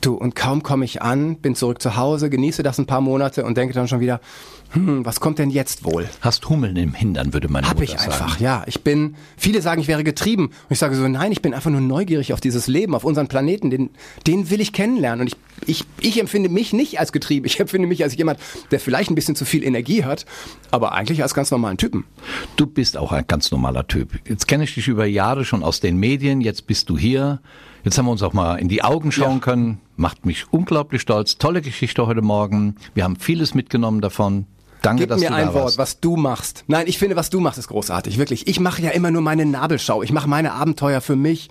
Du, 0.01 0.15
und 0.15 0.37
kaum 0.37 0.63
komme 0.63 0.85
ich 0.85 1.03
an, 1.03 1.37
bin 1.37 1.57
zurück 1.57 1.83
zu 1.83 1.97
Hause, 1.97 2.31
genieße 2.31 2.63
das 2.63 2.79
ein 2.79 2.87
paar 2.87 3.01
Monate 3.01 3.45
und 3.45 3.57
denke 3.57 3.75
dann 3.75 3.89
schon 3.89 3.99
wieder, 3.99 4.21
hm, 4.77 5.05
was 5.05 5.21
kommt 5.21 5.39
denn 5.39 5.51
jetzt 5.51 5.85
wohl? 5.85 6.09
Hast 6.21 6.49
Hummeln 6.49 6.77
im 6.77 6.95
Hintern, 6.95 7.33
würde 7.33 7.49
meine 7.49 7.69
Hab 7.69 7.79
Mutter 7.79 7.93
ich 7.95 7.99
sagen. 7.99 8.13
einfach, 8.13 8.41
ja. 8.41 8.63
Ich 8.67 8.83
bin, 8.83 9.17
viele 9.37 9.63
sagen, 9.63 9.81
ich 9.81 9.89
wäre 9.89 10.05
getrieben. 10.05 10.47
Und 10.47 10.53
ich 10.71 10.79
sage 10.79 10.95
so, 10.95 11.07
nein, 11.09 11.33
ich 11.33 11.43
bin 11.43 11.55
einfach 11.55 11.71
nur 11.71 11.81
neugierig 11.81 12.33
auf 12.33 12.41
dieses 12.41 12.67
Leben, 12.67 12.95
auf 12.95 13.05
unseren 13.05 13.27
Planeten. 13.29 13.71
Den, 13.71 13.91
den 14.27 14.51
will 14.51 14.61
ich 14.61 14.73
kennenlernen. 14.73 15.23
Und 15.23 15.27
ich, 15.29 15.37
ich, 15.67 15.85
ich 16.01 16.21
empfinde 16.21 16.49
mich 16.49 16.73
nicht 16.73 17.01
als 17.01 17.13
getrieben. 17.13 17.47
Ich 17.47 17.59
empfinde 17.61 17.89
mich 17.89 18.03
als 18.05 18.17
jemand, 18.17 18.39
der 18.71 18.79
vielleicht 18.81 19.11
ein 19.11 19.15
bisschen 19.15 19.35
zu 19.37 19.45
viel 19.45 19.65
Energie 19.65 20.05
hat, 20.05 20.27
aber 20.71 20.93
eigentlich 20.93 21.23
als 21.23 21.35
ganz 21.35 21.51
normalen 21.51 21.79
Typen. 21.79 22.05
Du 22.57 22.67
bist 22.67 22.97
auch 22.97 23.13
ein 23.13 23.25
ganz 23.27 23.51
normaler 23.51 23.87
Typ. 23.87 24.19
Jetzt 24.29 24.47
kenne 24.47 24.65
ich 24.65 24.75
dich 24.75 24.89
über 24.89 25.07
Jahre 25.07 25.45
schon 25.45 25.63
aus 25.63 25.81
den 25.81 25.97
Medien, 25.97 26.41
jetzt 26.41 26.67
bist 26.67 26.91
du 26.91 26.99
hier. 26.99 27.41
Jetzt 27.85 27.99
haben 27.99 28.07
wir 28.07 28.11
uns 28.13 28.23
auch 28.23 28.33
mal 28.33 28.57
in 28.57 28.69
die 28.69 28.83
Augen 28.83 29.13
schauen 29.13 29.35
Ja. 29.35 29.39
können. 29.39 29.81
Macht 29.97 30.27
mich 30.27 30.47
unglaublich 30.53 31.01
stolz. 31.03 31.39
Tolle 31.39 31.63
Geschichte 31.63 32.07
heute 32.07 32.21
Morgen. 32.21 32.75
Wir 32.95 33.05
haben 33.05 33.17
vieles 33.17 33.55
mitgenommen 33.55 34.01
davon. 34.01 34.47
Danke, 34.87 35.03
Gib 35.03 35.09
dass 35.11 35.21
mir 35.21 35.31
du 35.31 35.35
ein 35.35 35.47
da 35.49 35.55
Wort, 35.55 35.65
warst. 35.65 35.79
was 35.79 36.01
du 36.01 36.17
machst. 36.17 36.65
Nein, 36.69 36.87
ich 36.87 36.99
finde, 36.99 37.17
was 37.17 37.29
du 37.29 37.41
machst, 37.41 37.59
ist 37.59 37.69
großartig. 37.69 38.19
Wirklich. 38.19 38.47
Ich 38.47 38.61
mache 38.61 38.81
ja 38.83 38.91
immer 38.91 39.11
nur 39.11 39.21
meine 39.21 39.45
Nabelschau. 39.45 40.03
Ich 40.03 40.13
mache 40.13 40.29
meine 40.29 40.53
Abenteuer 40.53 41.01
für 41.01 41.17
mich. 41.17 41.51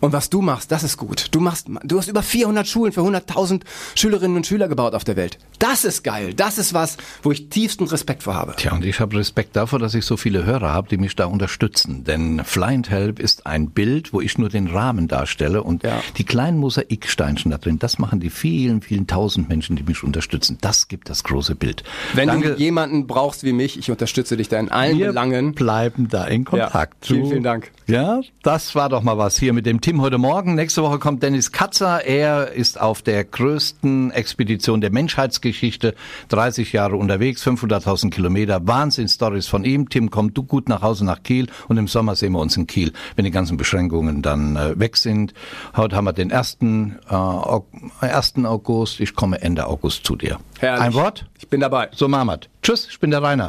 Und 0.00 0.12
was 0.12 0.30
du 0.30 0.42
machst, 0.42 0.70
das 0.70 0.82
ist 0.84 0.96
gut. 0.96 1.26
Du 1.32 1.40
machst, 1.40 1.66
du 1.82 1.98
hast 1.98 2.08
über 2.08 2.22
400 2.22 2.66
Schulen 2.68 2.92
für 2.92 3.00
100.000 3.00 3.62
Schülerinnen 3.96 4.36
und 4.36 4.46
Schüler 4.46 4.68
gebaut 4.68 4.94
auf 4.94 5.02
der 5.04 5.16
Welt. 5.16 5.38
Das 5.58 5.84
ist 5.84 6.04
geil. 6.04 6.34
Das 6.34 6.56
ist 6.58 6.72
was, 6.72 6.96
wo 7.22 7.32
ich 7.32 7.48
tiefsten 7.48 7.84
Respekt 7.84 8.22
vor 8.22 8.34
habe. 8.34 8.54
Tja, 8.56 8.72
und 8.72 8.84
ich 8.84 9.00
habe 9.00 9.16
Respekt 9.18 9.56
davor, 9.56 9.78
dass 9.80 9.94
ich 9.94 10.04
so 10.04 10.16
viele 10.16 10.44
Hörer 10.44 10.72
habe, 10.72 10.88
die 10.88 10.98
mich 10.98 11.16
da 11.16 11.24
unterstützen. 11.26 12.04
Denn 12.04 12.44
Fly 12.44 12.74
and 12.74 12.90
Help 12.90 13.18
ist 13.18 13.46
ein 13.46 13.70
Bild, 13.70 14.12
wo 14.12 14.20
ich 14.20 14.38
nur 14.38 14.48
den 14.48 14.68
Rahmen 14.68 15.08
darstelle 15.08 15.62
und 15.64 15.82
Ja. 15.82 16.00
die 16.16 16.24
kleinen 16.24 16.58
Mosaiksteinchen 16.58 17.50
da 17.50 17.58
drin, 17.58 17.78
das 17.80 17.98
machen 17.98 18.20
die 18.20 18.30
vielen, 18.30 18.82
vielen 18.82 19.06
tausend 19.08 19.48
Menschen, 19.48 19.74
die 19.76 19.82
mich 19.82 20.04
unterstützen. 20.04 20.58
Das 20.60 20.86
gibt 20.88 21.10
das 21.10 21.24
große 21.24 21.54
Bild. 21.56 21.82
Wenn 22.14 22.28
Danke. 22.28 22.54
du 22.54 22.58
jemanden 22.58 23.06
brauchst 23.08 23.42
wie 23.42 23.52
mich, 23.52 23.78
ich 23.78 23.90
unterstütze 23.90 24.36
dich 24.36 24.48
da 24.48 24.60
in 24.60 24.68
allen 24.70 24.98
Wir 24.98 25.08
Belangen. 25.08 25.54
bleiben 25.54 26.08
da 26.08 26.24
in 26.26 26.44
Kontakt. 26.44 27.08
Ja, 27.08 27.14
vielen, 27.16 27.28
vielen 27.28 27.42
Dank. 27.42 27.70
Ja, 27.88 28.20
das 28.42 28.74
war 28.76 28.88
doch 28.88 29.02
mal 29.02 29.18
was 29.18 29.36
hier 29.38 29.52
mit 29.52 29.66
dem 29.66 29.80
Tim 29.88 30.02
heute 30.02 30.18
Morgen. 30.18 30.54
Nächste 30.54 30.82
Woche 30.82 30.98
kommt 30.98 31.22
Dennis 31.22 31.50
Katzer. 31.50 32.04
Er 32.04 32.52
ist 32.52 32.78
auf 32.78 33.00
der 33.00 33.24
größten 33.24 34.10
Expedition 34.10 34.82
der 34.82 34.90
Menschheitsgeschichte. 34.90 35.94
30 36.28 36.74
Jahre 36.74 36.96
unterwegs, 36.96 37.42
500.000 37.46 38.10
Kilometer. 38.10 38.60
Wahnsinn-Stories 38.66 39.46
von 39.46 39.64
ihm. 39.64 39.88
Tim, 39.88 40.10
komm 40.10 40.34
du 40.34 40.42
gut 40.42 40.68
nach 40.68 40.82
Hause 40.82 41.06
nach 41.06 41.22
Kiel 41.22 41.46
und 41.68 41.78
im 41.78 41.88
Sommer 41.88 42.16
sehen 42.16 42.32
wir 42.34 42.40
uns 42.40 42.54
in 42.58 42.66
Kiel, 42.66 42.92
wenn 43.16 43.24
die 43.24 43.30
ganzen 43.30 43.56
Beschränkungen 43.56 44.20
dann 44.20 44.56
äh, 44.56 44.78
weg 44.78 44.98
sind. 44.98 45.32
Heute 45.74 45.96
haben 45.96 46.04
wir 46.04 46.12
den 46.12 46.32
1. 46.32 46.58
Äh, 46.60 47.14
Au- 47.14 47.64
1. 48.02 48.44
August. 48.44 49.00
Ich 49.00 49.14
komme 49.14 49.40
Ende 49.40 49.66
August 49.68 50.04
zu 50.04 50.16
dir. 50.16 50.38
Herrlich. 50.58 50.82
Ein 50.82 50.92
Wort? 50.92 51.24
Ich 51.38 51.48
bin 51.48 51.60
dabei. 51.60 51.88
So, 51.92 52.08
Mamat. 52.08 52.50
Tschüss, 52.60 52.88
ich 52.90 53.00
bin 53.00 53.10
der 53.10 53.22
Rainer. 53.22 53.46